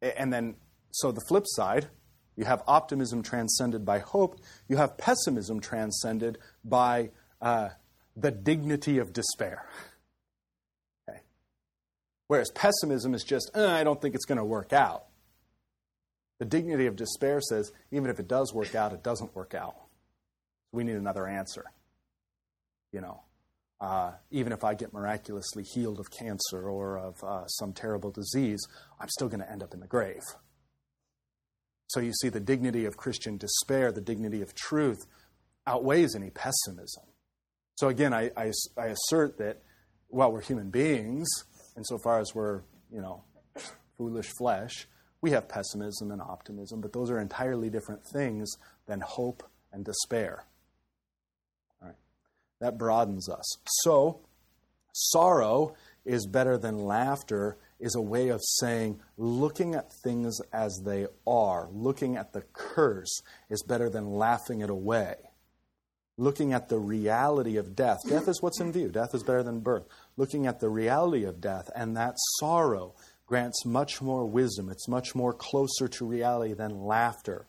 [0.01, 0.55] and then,
[0.91, 1.87] so the flip side,
[2.35, 7.11] you have optimism transcended by hope, you have pessimism transcended by
[7.41, 7.69] uh,
[8.17, 9.65] the dignity of despair.
[11.07, 11.21] Okay.
[12.27, 15.06] Whereas pessimism is just, eh, I don't think it's going to work out.
[16.39, 19.75] The dignity of despair says, even if it does work out, it doesn't work out.
[20.71, 21.65] We need another answer.
[22.91, 23.21] You know,
[23.81, 28.65] uh, even if I get miraculously healed of cancer or of uh, some terrible disease,
[28.99, 30.21] I'm still going to end up in the grave.
[31.87, 35.05] So you see, the dignity of Christian despair, the dignity of truth,
[35.65, 37.03] outweighs any pessimism.
[37.75, 39.61] So again, I, I, I assert that
[40.07, 41.27] while we're human beings,
[41.75, 42.61] insofar as we're,
[42.91, 43.23] you know,
[43.97, 44.87] foolish flesh,
[45.21, 48.55] we have pessimism and optimism, but those are entirely different things
[48.85, 50.45] than hope and despair.
[51.81, 51.97] All right.
[52.59, 53.57] That broadens us.
[53.83, 54.19] So,
[54.93, 61.07] sorrow is better than laughter is a way of saying looking at things as they
[61.27, 65.15] are, looking at the curse is better than laughing it away.
[66.19, 67.99] Looking at the reality of death.
[68.09, 68.89] Death is what's in view.
[68.89, 69.85] Death is better than birth.
[70.15, 72.95] Looking at the reality of death and that sorrow
[73.27, 74.69] grants much more wisdom.
[74.69, 77.45] It's much more closer to reality than laughter,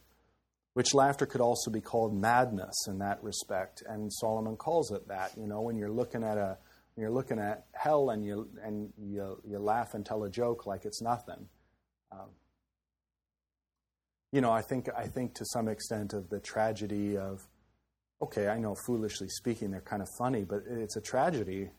[0.74, 3.82] which laughter could also be called madness in that respect.
[3.88, 5.32] And Solomon calls it that.
[5.38, 6.58] You know, when you're looking at a
[6.96, 10.84] you're looking at hell and you and you, you laugh and tell a joke like
[10.84, 11.46] it's nothing.
[12.10, 12.30] Um,
[14.32, 17.46] you know, I think I think to some extent of the tragedy of
[18.20, 21.70] okay, I know foolishly speaking they're kind of funny, but it's a tragedy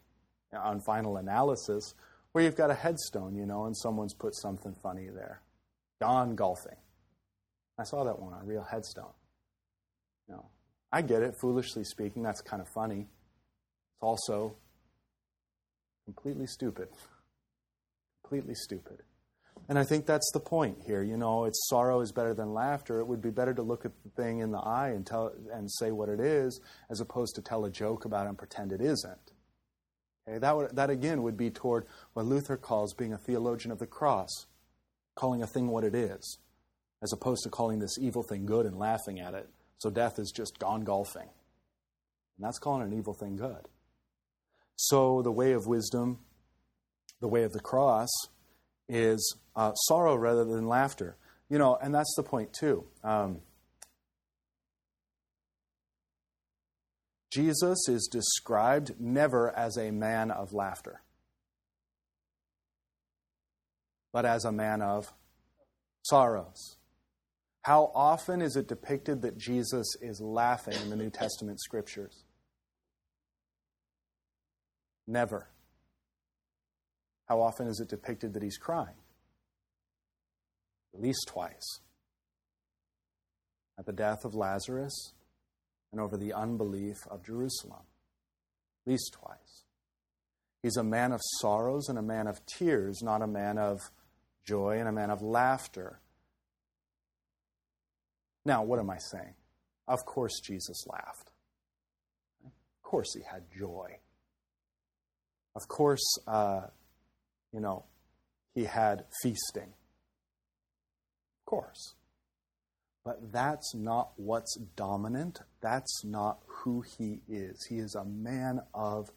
[0.53, 1.93] on final analysis
[2.31, 5.41] where you've got a headstone, you know, and someone's put something funny there.
[5.99, 6.77] Gone golfing.
[7.77, 9.13] I saw that one, on a real headstone.
[10.27, 10.45] You know,
[10.91, 13.01] I get it, foolishly speaking, that's kind of funny.
[13.01, 14.55] It's also
[16.05, 16.89] completely stupid.
[18.23, 18.99] Completely stupid.
[19.67, 21.03] And I think that's the point here.
[21.03, 22.99] You know, it's sorrow is better than laughter.
[22.99, 25.71] It would be better to look at the thing in the eye and tell and
[25.71, 26.59] say what it is,
[26.89, 29.31] as opposed to tell a joke about it and pretend it isn't.
[30.29, 33.79] Okay, that, would, that again would be toward what Luther calls being a theologian of
[33.79, 34.45] the cross,
[35.15, 36.37] calling a thing what it is,
[37.01, 39.49] as opposed to calling this evil thing good and laughing at it.
[39.79, 41.29] So death is just gone golfing.
[42.37, 43.67] And that's calling an evil thing good.
[44.75, 46.19] So the way of wisdom,
[47.21, 48.09] the way of the cross,
[48.87, 51.17] is uh, sorrow rather than laughter.
[51.49, 52.85] You know, and that's the point too.
[53.03, 53.39] Um,
[57.29, 61.01] Jesus is described never as a man of laughter,
[64.11, 65.13] but as a man of
[66.01, 66.77] sorrows.
[67.61, 72.23] How often is it depicted that Jesus is laughing in the New Testament scriptures?
[75.05, 75.49] Never.
[77.27, 78.95] How often is it depicted that he's crying?
[80.95, 81.79] At least twice.
[83.77, 85.13] At the death of Lazarus
[85.91, 87.83] and over the unbelief of Jerusalem.
[88.85, 89.63] At least twice.
[90.61, 93.79] He's a man of sorrows and a man of tears, not a man of
[94.45, 95.99] joy and a man of laughter.
[98.45, 99.35] Now, what am I saying?
[99.87, 101.31] Of course, Jesus laughed.
[102.45, 102.51] Of
[102.83, 103.97] course, he had joy.
[105.55, 106.61] Of course, uh,
[107.51, 107.85] you know,
[108.53, 109.73] he had feasting.
[111.39, 111.95] Of course.
[113.03, 115.39] But that's not what's dominant.
[115.61, 117.65] That's not who he is.
[117.69, 119.09] He is a man of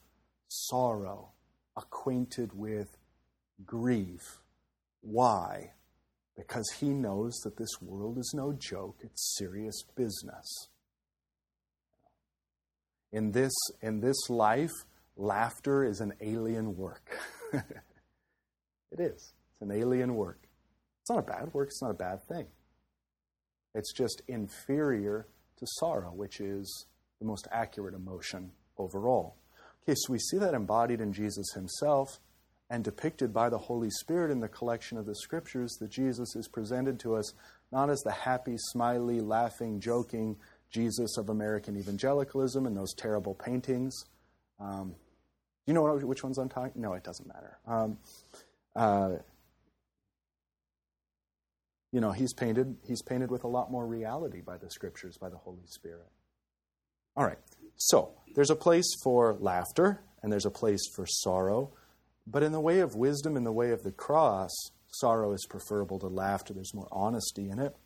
[0.48, 1.30] sorrow,
[1.76, 2.96] acquainted with
[3.64, 4.38] grief.
[5.00, 5.72] Why?
[6.36, 10.68] Because he knows that this world is no joke, it's serious business.
[13.12, 13.52] In this,
[13.82, 14.72] in this life,
[15.16, 17.18] laughter is an alien work.
[17.52, 19.34] it is.
[19.52, 20.38] It's an alien work.
[21.02, 22.46] It's not a bad work, it's not a bad thing.
[23.74, 25.26] It's just inferior
[25.58, 26.86] to sorrow, which is
[27.18, 29.36] the most accurate emotion overall.
[29.82, 32.20] Okay, so we see that embodied in Jesus himself
[32.70, 36.48] and depicted by the Holy Spirit in the collection of the scriptures that Jesus is
[36.48, 37.34] presented to us
[37.70, 40.36] not as the happy, smiley, laughing, joking
[40.70, 44.04] Jesus of American evangelicalism and those terrible paintings.
[44.58, 44.94] Um,
[45.66, 46.80] you know which ones I'm talking?
[46.80, 47.58] No, it doesn't matter.
[47.66, 47.98] Um,
[48.74, 49.16] uh,
[51.93, 55.28] you know, he's painted, he's painted with a lot more reality by the scriptures, by
[55.28, 56.09] the Holy Spirit.
[57.14, 57.38] All right,
[57.76, 61.72] so there's a place for laughter and there's a place for sorrow.
[62.26, 64.51] But in the way of wisdom, in the way of the cross,
[64.86, 66.55] sorrow is preferable to laughter.
[66.55, 67.76] There's more honesty in it.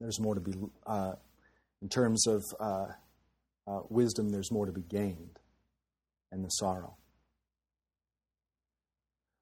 [0.00, 0.54] There's more to be,
[0.86, 1.14] uh,
[1.82, 2.86] in terms of uh,
[3.66, 5.38] uh, wisdom, there's more to be gained
[6.32, 6.96] in the sorrow.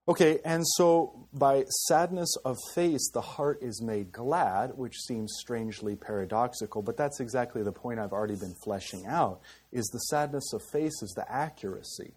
[0.09, 5.94] Okay, and so by sadness of face, the heart is made glad, which seems strangely
[5.94, 9.40] paradoxical, but that's exactly the point I've already been fleshing out,
[9.70, 12.14] is the sadness of face is the accuracy.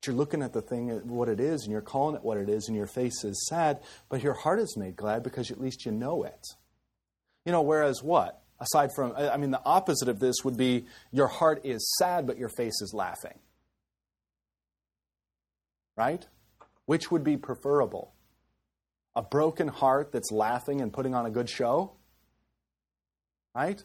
[0.00, 2.48] But you're looking at the thing, what it is, and you're calling it what it
[2.48, 5.86] is, and your face is sad, but your heart is made glad because at least
[5.86, 6.46] you know it.
[7.46, 8.42] You know, whereas what?
[8.58, 12.36] Aside from, I mean, the opposite of this would be your heart is sad, but
[12.36, 13.38] your face is laughing
[16.00, 16.26] right?
[16.86, 18.14] Which would be preferable?
[19.14, 21.92] A broken heart that's laughing and putting on a good show?
[23.54, 23.84] Right?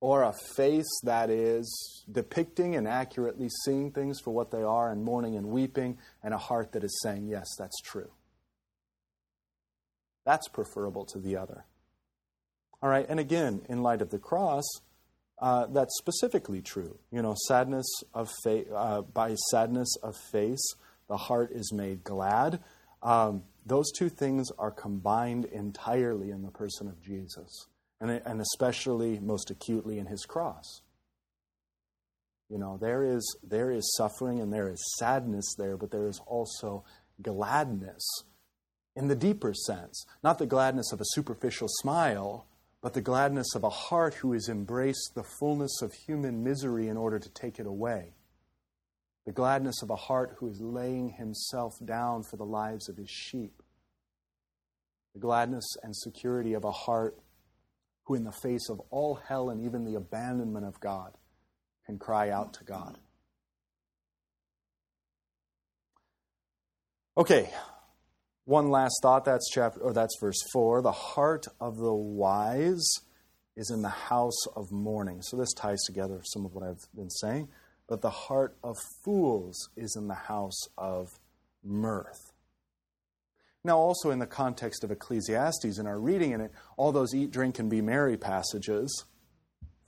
[0.00, 5.04] Or a face that is depicting and accurately seeing things for what they are and
[5.04, 8.10] mourning and weeping, and a heart that is saying, Yes, that's true.
[10.26, 11.64] That's preferable to the other.
[12.82, 14.64] All right, and again, in light of the cross,
[15.40, 16.98] uh, that's specifically true.
[17.12, 20.64] You know, sadness of fa- uh, by sadness of face,
[21.08, 22.60] the heart is made glad.
[23.02, 27.66] Um, those two things are combined entirely in the person of Jesus,
[28.00, 30.82] and, and especially most acutely in his cross.
[32.48, 36.20] You know, there is, there is suffering and there is sadness there, but there is
[36.26, 36.84] also
[37.20, 38.02] gladness
[38.96, 40.06] in the deeper sense.
[40.24, 42.46] Not the gladness of a superficial smile,
[42.80, 46.96] but the gladness of a heart who has embraced the fullness of human misery in
[46.96, 48.14] order to take it away
[49.28, 53.10] the gladness of a heart who is laying himself down for the lives of his
[53.10, 53.62] sheep,
[55.12, 57.14] the gladness and security of a heart
[58.04, 61.12] who, in the face of all hell and even the abandonment of God,
[61.84, 62.96] can cry out to God.
[67.18, 67.50] Okay,
[68.46, 69.26] one last thought.
[69.26, 70.80] That's chapter, or oh, that's verse four.
[70.80, 72.88] The heart of the wise
[73.58, 75.20] is in the house of mourning.
[75.20, 77.48] So this ties together some of what I've been saying
[77.88, 81.18] but the heart of fools is in the house of
[81.64, 82.32] mirth.
[83.64, 87.30] Now, also in the context of Ecclesiastes, in our reading in it, all those eat,
[87.30, 89.04] drink, and be merry passages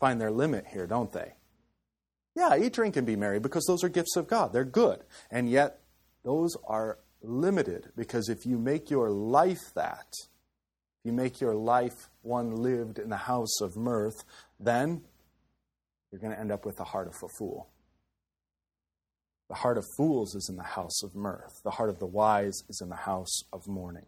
[0.00, 1.34] find their limit here, don't they?
[2.34, 4.52] Yeah, eat, drink, and be merry because those are gifts of God.
[4.52, 5.04] They're good.
[5.30, 5.80] And yet,
[6.24, 12.08] those are limited because if you make your life that, if you make your life
[12.22, 14.24] one lived in the house of mirth,
[14.58, 15.02] then
[16.10, 17.68] you're going to end up with the heart of a fool.
[19.50, 21.60] The heart of fools is in the house of mirth.
[21.64, 24.06] The heart of the wise is in the house of mourning.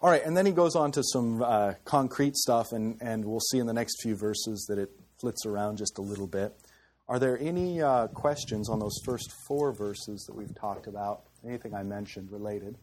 [0.00, 3.40] All right, and then he goes on to some uh, concrete stuff, and, and we'll
[3.40, 4.90] see in the next few verses that it
[5.20, 6.54] flits around just a little bit.
[7.08, 11.24] Are there any uh, questions on those first four verses that we've talked about?
[11.46, 12.78] Anything I mentioned related?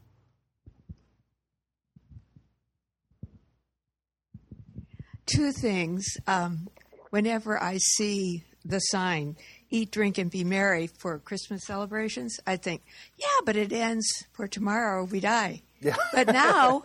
[5.26, 6.06] Two things.
[6.28, 6.68] Um,
[7.10, 9.36] whenever I see the sign,
[9.70, 12.84] eat, drink, and be merry for Christmas celebrations, I think,
[13.18, 15.62] yeah, but it ends for tomorrow we die.
[15.82, 15.96] Yeah.
[16.14, 16.84] But now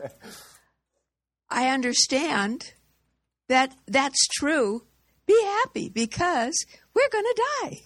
[1.48, 2.72] I understand
[3.48, 4.84] that that's true.
[5.26, 6.54] Be happy because
[6.94, 7.80] we're going to die.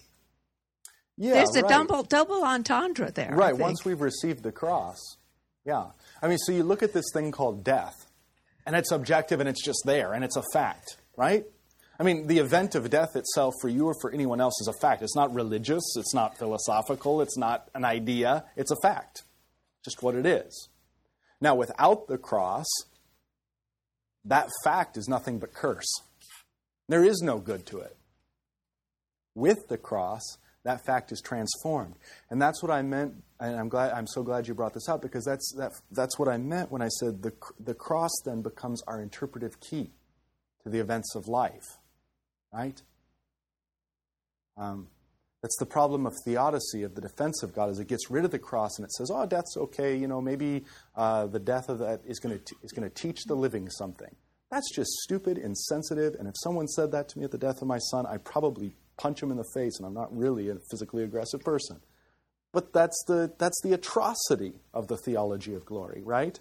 [1.17, 1.69] Yeah, There's a right.
[1.69, 3.33] double double entendre there.
[3.33, 4.99] Right, once we've received the cross.
[5.65, 5.85] Yeah.
[6.21, 7.95] I mean, so you look at this thing called death,
[8.65, 11.45] and it's objective and it's just there, and it's a fact, right?
[11.99, 14.79] I mean, the event of death itself for you or for anyone else is a
[14.81, 15.01] fact.
[15.01, 19.23] It's not religious, it's not philosophical, it's not an idea, it's a fact.
[19.83, 20.69] Just what it is.
[21.39, 22.65] Now, without the cross,
[24.25, 25.87] that fact is nothing but curse.
[26.89, 27.95] There is no good to it.
[29.33, 30.21] With the cross,
[30.63, 31.95] that fact is transformed.
[32.29, 35.01] And that's what I meant, and I'm glad I'm so glad you brought this up
[35.01, 38.81] because that's that, that's what I meant when I said the the cross then becomes
[38.87, 39.91] our interpretive key
[40.63, 41.77] to the events of life.
[42.55, 42.81] Right?
[44.57, 44.87] Um,
[45.41, 48.31] that's the problem of theodicy, of the defense of God, is it gets rid of
[48.31, 49.95] the cross and it says, "Oh, death's okay.
[49.95, 50.63] You know, maybe
[50.95, 54.15] uh, the death of that is going to going to teach the living something."
[54.49, 56.15] That's just stupid, insensitive.
[56.17, 58.75] And if someone said that to me at the death of my son, I'd probably
[58.97, 59.77] punch him in the face.
[59.77, 61.81] And I'm not really a physically aggressive person.
[62.53, 66.39] But that's the that's the atrocity of the theology of glory, right?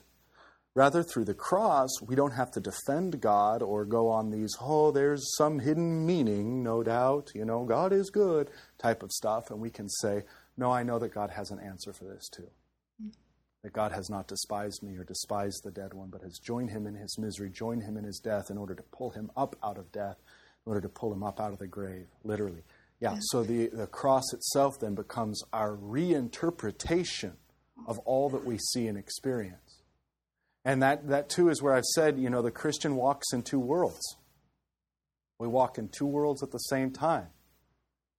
[0.75, 4.91] Rather, through the cross, we don't have to defend God or go on these, oh,
[4.91, 9.51] there's some hidden meaning, no doubt, you know, God is good type of stuff.
[9.51, 10.25] And we can say,
[10.57, 12.49] no, I know that God has an answer for this too.
[13.01, 13.13] Mm.
[13.63, 16.89] That God has not despised me or despised the dead one, but has joined him
[16.89, 19.79] in his misery, joined him in his death in order to pull him up out
[19.79, 20.17] of death,
[20.67, 22.65] in order to pull him up out of the grave, literally.
[23.01, 27.33] Yeah, so the, the cross itself then becomes our reinterpretation
[27.87, 29.64] of all that we see and experience.
[30.65, 33.59] And that, that too is where I've said, you know, the Christian walks in two
[33.59, 34.17] worlds.
[35.39, 37.29] We walk in two worlds at the same time.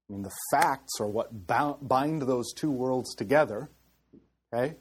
[0.08, 3.72] I mean, the facts are what bind those two worlds together.
[4.54, 4.76] Okay?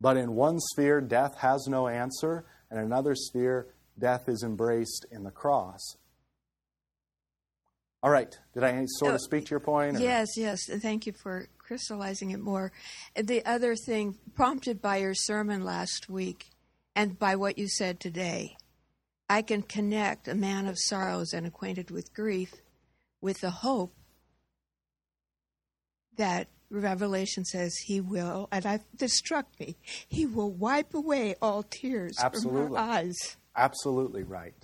[0.00, 5.06] But in one sphere, death has no answer, and in another sphere, death is embraced
[5.10, 5.96] in the cross.
[8.02, 8.36] All right.
[8.54, 9.96] Did I sort of speak to your point?
[9.96, 10.68] or- Yes, yes.
[10.68, 12.72] and Thank you for crystallizing it more.
[13.14, 16.50] The other thing, prompted by your sermon last week
[16.96, 18.56] and by what you said today,
[19.28, 22.54] I can connect a man of sorrows and acquainted with grief
[23.20, 23.94] with the hope
[26.16, 29.76] that Revelation says he will, and I, this struck me,
[30.08, 32.66] he will wipe away all tears Absolutely.
[32.66, 33.16] from our eyes.
[33.56, 34.54] Absolutely right.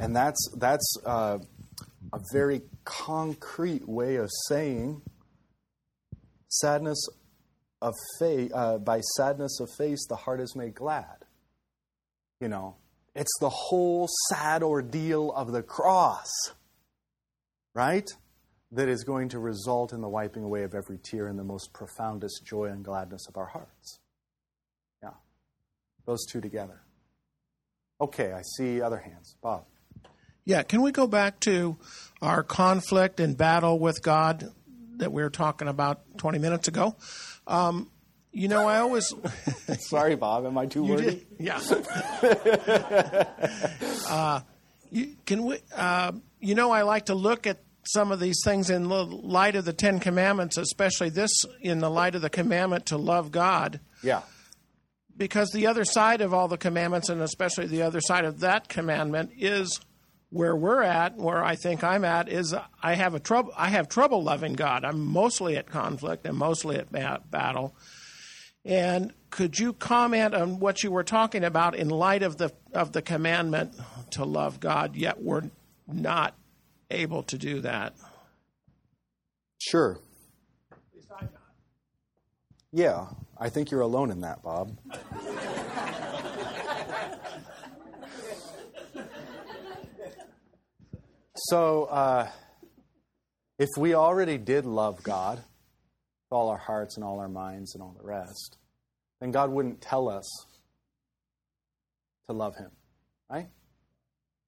[0.00, 1.38] And that's, that's uh,
[2.16, 5.02] a very concrete way of saying
[6.48, 7.06] sadness
[7.82, 11.26] of faith, uh, by sadness of face, the heart is made glad.
[12.40, 12.76] You know,
[13.14, 16.30] it's the whole sad ordeal of the cross,
[17.74, 18.08] right?
[18.72, 21.72] That is going to result in the wiping away of every tear and the most
[21.74, 24.00] profoundest joy and gladness of our hearts.
[25.02, 25.10] Yeah.
[26.06, 26.80] Those two together.
[28.00, 29.36] Okay, I see other hands.
[29.42, 29.66] Bob.
[30.46, 31.76] Yeah, can we go back to
[32.22, 34.48] our conflict and battle with God
[34.96, 36.96] that we were talking about 20 minutes ago?
[37.46, 37.90] Um,
[38.32, 39.12] you know, I always.
[39.80, 40.46] Sorry, Bob.
[40.46, 41.04] Am I too You wordy?
[41.04, 41.58] did- yeah.
[44.08, 44.40] uh,
[44.90, 45.58] you, can we?
[45.74, 49.56] Uh, you know, I like to look at some of these things in the light
[49.56, 51.30] of the Ten Commandments, especially this
[51.60, 53.80] in the light of the commandment to love God.
[54.02, 54.22] Yeah.
[55.16, 58.68] Because the other side of all the commandments, and especially the other side of that
[58.68, 59.80] commandment, is
[60.30, 63.52] where we're at, where I think I'm at, is I have a trouble.
[63.56, 64.84] I have trouble loving God.
[64.84, 67.74] I'm mostly at conflict and mostly at ba- battle.
[68.64, 72.92] And could you comment on what you were talking about in light of the of
[72.92, 73.74] the commandment
[74.10, 74.96] to love God?
[74.96, 75.50] Yet we're
[75.86, 76.34] not
[76.90, 77.94] able to do that.
[79.58, 79.98] Sure.
[82.72, 83.06] Yeah,
[83.38, 84.76] I think you're alone in that, Bob.
[91.48, 92.28] so, uh,
[93.58, 97.82] if we already did love God with all our hearts and all our minds and
[97.82, 98.58] all the rest,
[99.20, 100.28] then God wouldn't tell us
[102.28, 102.70] to love Him,
[103.30, 103.48] right?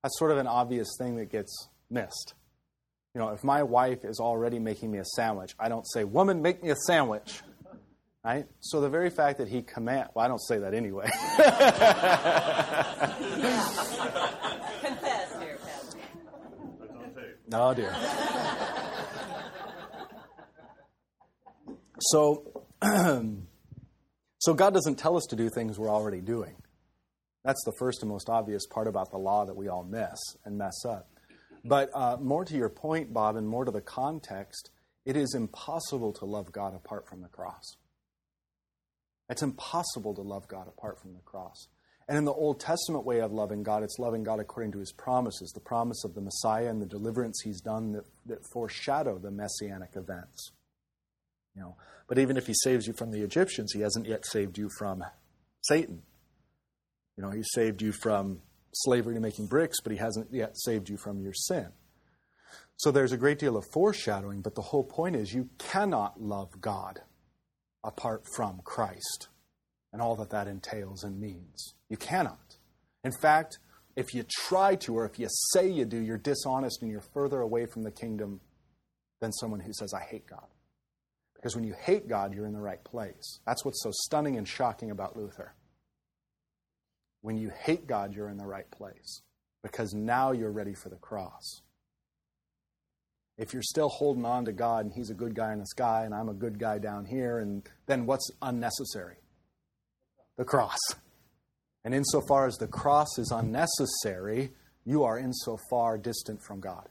[0.02, 2.34] That's sort of an obvious thing that gets missed.
[3.14, 6.42] You know, if my wife is already making me a sandwich, I don't say, Woman,
[6.42, 7.42] make me a sandwich.
[8.24, 8.46] Right?
[8.60, 11.06] So the very fact that he command well, I don't say that anyway.
[14.80, 15.98] Confess here, Pastor.
[17.52, 17.94] Oh dear.
[22.00, 22.64] So
[24.38, 26.56] so God doesn't tell us to do things we're already doing.
[27.44, 30.58] That's the first and most obvious part about the law that we all miss and
[30.58, 31.08] mess up.
[31.64, 34.70] But uh, more to your point, Bob, and more to the context,
[35.04, 37.76] it is impossible to love God apart from the cross.
[39.28, 41.68] It's impossible to love God apart from the cross.
[42.08, 44.92] And in the Old Testament way of loving God, it's loving God according to his
[44.92, 49.30] promises, the promise of the Messiah and the deliverance he's done that, that foreshadow the
[49.30, 50.52] messianic events.
[51.54, 51.76] You know,
[52.06, 55.04] but even if he saves you from the Egyptians, he hasn't yet saved you from
[55.60, 56.02] Satan.
[57.16, 58.40] You know, he saved you from
[58.72, 61.68] slavery to making bricks, but he hasn't yet saved you from your sin.
[62.76, 66.60] So there's a great deal of foreshadowing, but the whole point is you cannot love
[66.60, 67.00] God
[67.82, 69.28] apart from Christ
[69.92, 71.74] and all that that entails and means.
[71.88, 72.56] You cannot.
[73.04, 73.58] In fact,
[73.96, 77.40] if you try to, or if you say you do, you're dishonest and you're further
[77.40, 78.40] away from the kingdom
[79.20, 80.46] than someone who says, I hate God.
[81.34, 83.40] Because when you hate God, you're in the right place.
[83.46, 85.54] That's what's so stunning and shocking about Luther.
[87.22, 89.22] When you hate God, you're in the right place.
[89.62, 91.62] Because now you're ready for the cross.
[93.36, 96.04] If you're still holding on to God and He's a good guy in the sky
[96.04, 99.16] and I'm a good guy down here, and then what's unnecessary?
[100.38, 100.78] The cross.
[101.84, 104.52] And insofar as the cross is unnecessary,
[104.84, 106.88] you are insofar distant from God.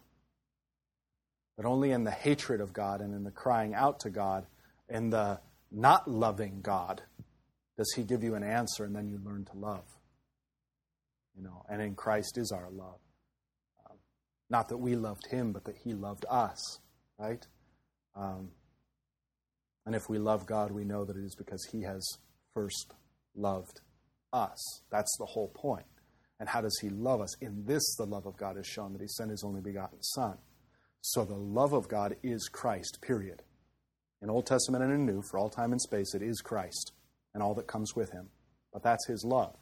[1.56, 4.46] But only in the hatred of God and in the crying out to God,
[4.90, 5.40] in the
[5.72, 7.02] not loving God,
[7.78, 9.86] does He give you an answer and then you learn to love.
[11.36, 13.00] You know, and in Christ is our love.
[13.90, 13.98] Um,
[14.50, 16.80] not that we loved Him, but that He loved us,
[17.18, 17.46] right?
[18.16, 18.50] Um,
[19.86, 22.06] and if we love God, we know that it is because He has
[22.54, 22.94] first
[23.38, 23.82] loved
[24.34, 24.82] us.
[24.92, 25.86] That's the whole point.
[26.40, 27.36] And how does he love us?
[27.42, 30.38] In this, the love of God is shown that he sent his only begotten Son.
[31.02, 33.44] So the love of God is Christ, period.
[34.22, 36.92] In Old Testament and in New, for all time and space, it is Christ
[37.34, 38.30] and all that comes with him.
[38.74, 39.56] But that's his love.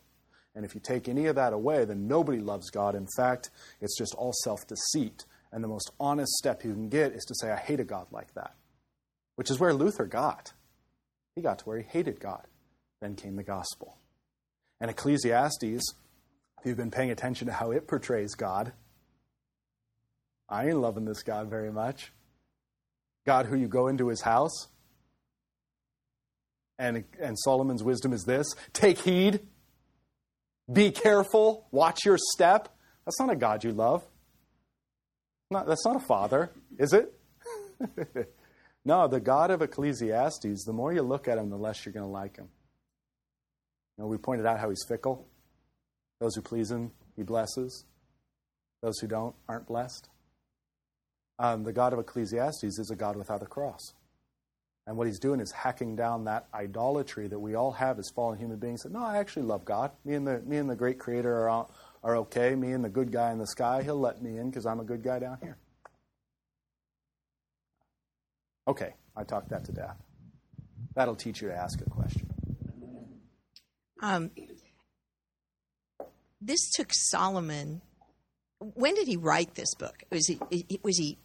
[0.55, 2.95] And if you take any of that away, then nobody loves God.
[2.95, 3.49] In fact,
[3.81, 5.25] it's just all self deceit.
[5.51, 8.07] And the most honest step you can get is to say, I hate a God
[8.11, 8.55] like that,
[9.35, 10.53] which is where Luther got.
[11.35, 12.47] He got to where he hated God.
[13.05, 13.99] Then came the gospel.
[14.81, 18.73] And Ecclesiastes, if you've been paying attention to how it portrays God,
[20.49, 22.11] I ain't loving this God very much.
[23.23, 24.69] God, who you go into his house.
[26.79, 29.41] And, and Solomon's wisdom is this take heed,
[30.73, 32.75] be careful, watch your step.
[33.05, 34.03] That's not a God you love.
[35.51, 36.49] Not, that's not a father,
[36.79, 37.13] is it?
[38.83, 42.03] no, the God of Ecclesiastes, the more you look at him, the less you're going
[42.03, 42.49] to like him.
[43.97, 45.27] You know, we pointed out how he's fickle.
[46.19, 47.85] Those who please him, he blesses.
[48.81, 50.09] Those who don't aren't blessed.
[51.39, 53.93] Um, the God of Ecclesiastes is a God without a cross.
[54.87, 58.37] And what he's doing is hacking down that idolatry that we all have as fallen
[58.37, 58.83] human beings.
[58.83, 59.91] That, no, I actually love God.
[60.05, 61.67] Me and the, me and the great creator are,
[62.03, 62.53] are okay.
[62.53, 64.83] Me and the good guy in the sky, he'll let me in because I'm a
[64.83, 65.57] good guy down here.
[68.67, 69.97] Okay, I talked that to death.
[70.93, 72.34] That'll teach you to ask a question.
[74.01, 74.31] Um,
[76.41, 77.81] this took Solomon.
[78.59, 80.03] When did he write this book?
[80.11, 80.39] Was he
[80.83, 81.17] was he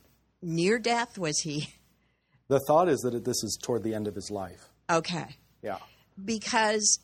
[0.42, 1.18] near death?
[1.18, 1.68] Was he?
[2.48, 4.70] The thought is that this is toward the end of his life.
[4.90, 5.36] Okay.
[5.62, 5.78] Yeah.
[6.22, 6.98] Because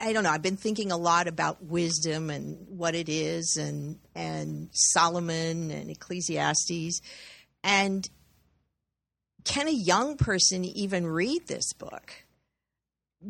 [0.00, 0.30] I don't know.
[0.30, 5.90] I've been thinking a lot about wisdom and what it is, and and Solomon and
[5.90, 7.00] Ecclesiastes,
[7.64, 8.08] and
[9.44, 12.12] can a young person even read this book?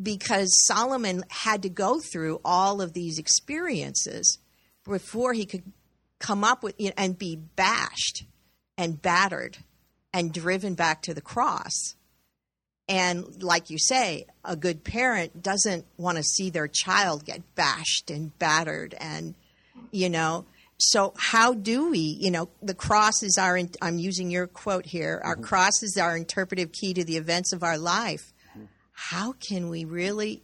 [0.02, 4.38] Because Solomon had to go through all of these experiences
[4.84, 5.62] before he could
[6.18, 8.24] come up with you know, and be bashed
[8.76, 9.58] and battered
[10.12, 11.94] and driven back to the cross.
[12.88, 18.10] And like you say, a good parent doesn't want to see their child get bashed
[18.10, 19.34] and battered and,
[19.90, 20.46] you know.
[20.78, 25.20] So how do we, you know, the cross is our, I'm using your quote here,
[25.24, 25.44] our mm-hmm.
[25.44, 28.32] cross is our interpretive key to the events of our life.
[28.96, 30.42] How can we really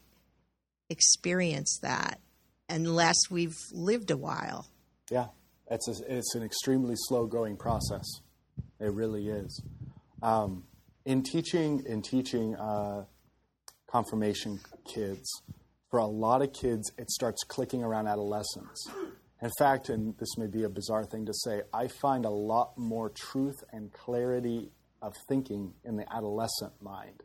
[0.90, 2.20] experience that
[2.68, 4.68] unless we've lived a while?
[5.10, 5.28] Yeah,
[5.70, 8.04] it's, a, it's an extremely slow growing process.
[8.78, 9.62] It really is.
[10.22, 10.64] Um,
[11.06, 13.06] in teaching, in teaching uh,
[13.90, 15.26] confirmation kids,
[15.90, 18.86] for a lot of kids, it starts clicking around adolescence.
[19.40, 22.76] In fact, and this may be a bizarre thing to say, I find a lot
[22.76, 24.70] more truth and clarity
[25.00, 27.22] of thinking in the adolescent mind.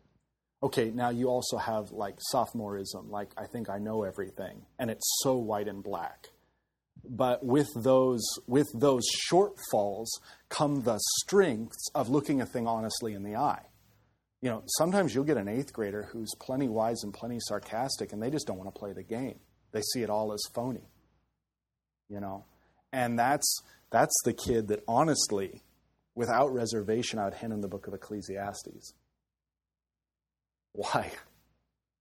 [0.63, 5.19] Okay, now you also have like sophomoreism, like I think I know everything, and it's
[5.21, 6.29] so white and black
[7.09, 10.07] but with those with those shortfalls
[10.49, 13.65] come the strengths of looking a thing honestly in the eye.
[14.41, 18.21] You know, sometimes you'll get an eighth grader who's plenty wise and plenty sarcastic, and
[18.21, 19.39] they just don't want to play the game.
[19.71, 20.89] They see it all as phony.
[22.09, 22.45] You know,
[22.93, 25.63] and that's that's the kid that honestly,
[26.15, 28.93] without reservation, I would hand in the book of Ecclesiastes.
[30.77, 31.11] Why?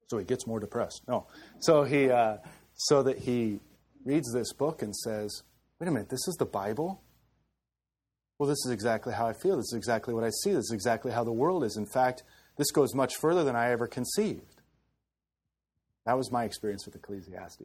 [0.08, 1.02] So he gets more depressed.
[1.08, 1.26] No,
[1.60, 2.36] so he uh,
[2.74, 3.58] so that he
[4.04, 5.42] reads this book and says,
[5.80, 7.00] wait a minute, this is the Bible?
[8.38, 9.56] Well, this is exactly how I feel.
[9.56, 10.50] This is exactly what I see.
[10.50, 11.78] This is exactly how the world is.
[11.78, 12.22] In fact,
[12.58, 14.60] this goes much further than I ever conceived.
[16.04, 17.62] That was my experience with Ecclesiastes.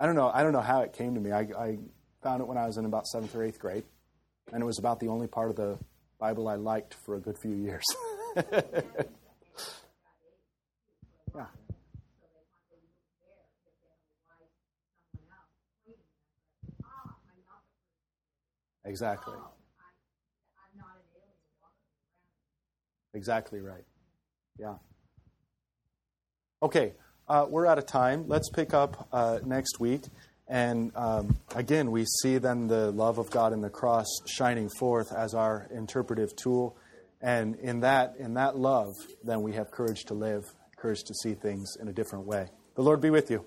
[0.00, 0.30] I don't know.
[0.32, 1.30] I don't know how it came to me.
[1.30, 1.78] I, I
[2.22, 3.84] found it when I was in about seventh or eighth grade,
[4.50, 5.78] and it was about the only part of the
[6.18, 7.84] Bible I liked for a good few years.
[18.84, 19.34] Exactly.
[23.14, 23.84] Exactly right.
[24.58, 24.74] Yeah.
[26.62, 26.94] Okay,
[27.28, 28.24] uh, we're out of time.
[28.28, 30.02] Let's pick up uh, next week.
[30.48, 35.12] And um, again, we see then the love of God in the cross shining forth
[35.12, 36.76] as our interpretive tool.
[37.20, 40.44] And in that, in that love, then we have courage to live,
[40.76, 42.48] courage to see things in a different way.
[42.74, 43.44] The Lord be with you.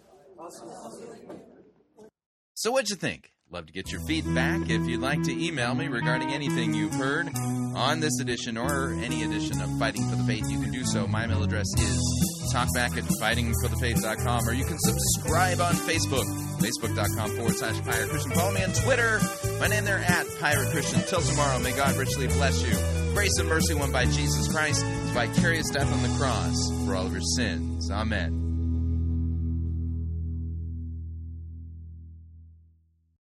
[2.53, 3.34] So, what'd you think?
[3.51, 4.69] Love to get your feedback.
[4.69, 7.29] If you'd like to email me regarding anything you've heard
[7.75, 11.05] on this edition or any edition of Fighting for the Faith, you can do so.
[11.07, 16.25] My email address is talkback at fightingforthefaith.com or you can subscribe on Facebook,
[16.59, 18.31] facebook.com forward slash Pirate Christian.
[18.31, 19.19] Follow me on Twitter.
[19.59, 21.01] My name there at Pirate Christian.
[21.01, 22.75] Till tomorrow, may God richly bless you.
[23.13, 26.55] Grace and mercy won by Jesus Christ, vicarious death on the cross
[26.85, 27.91] for all of your sins.
[27.91, 28.44] Amen.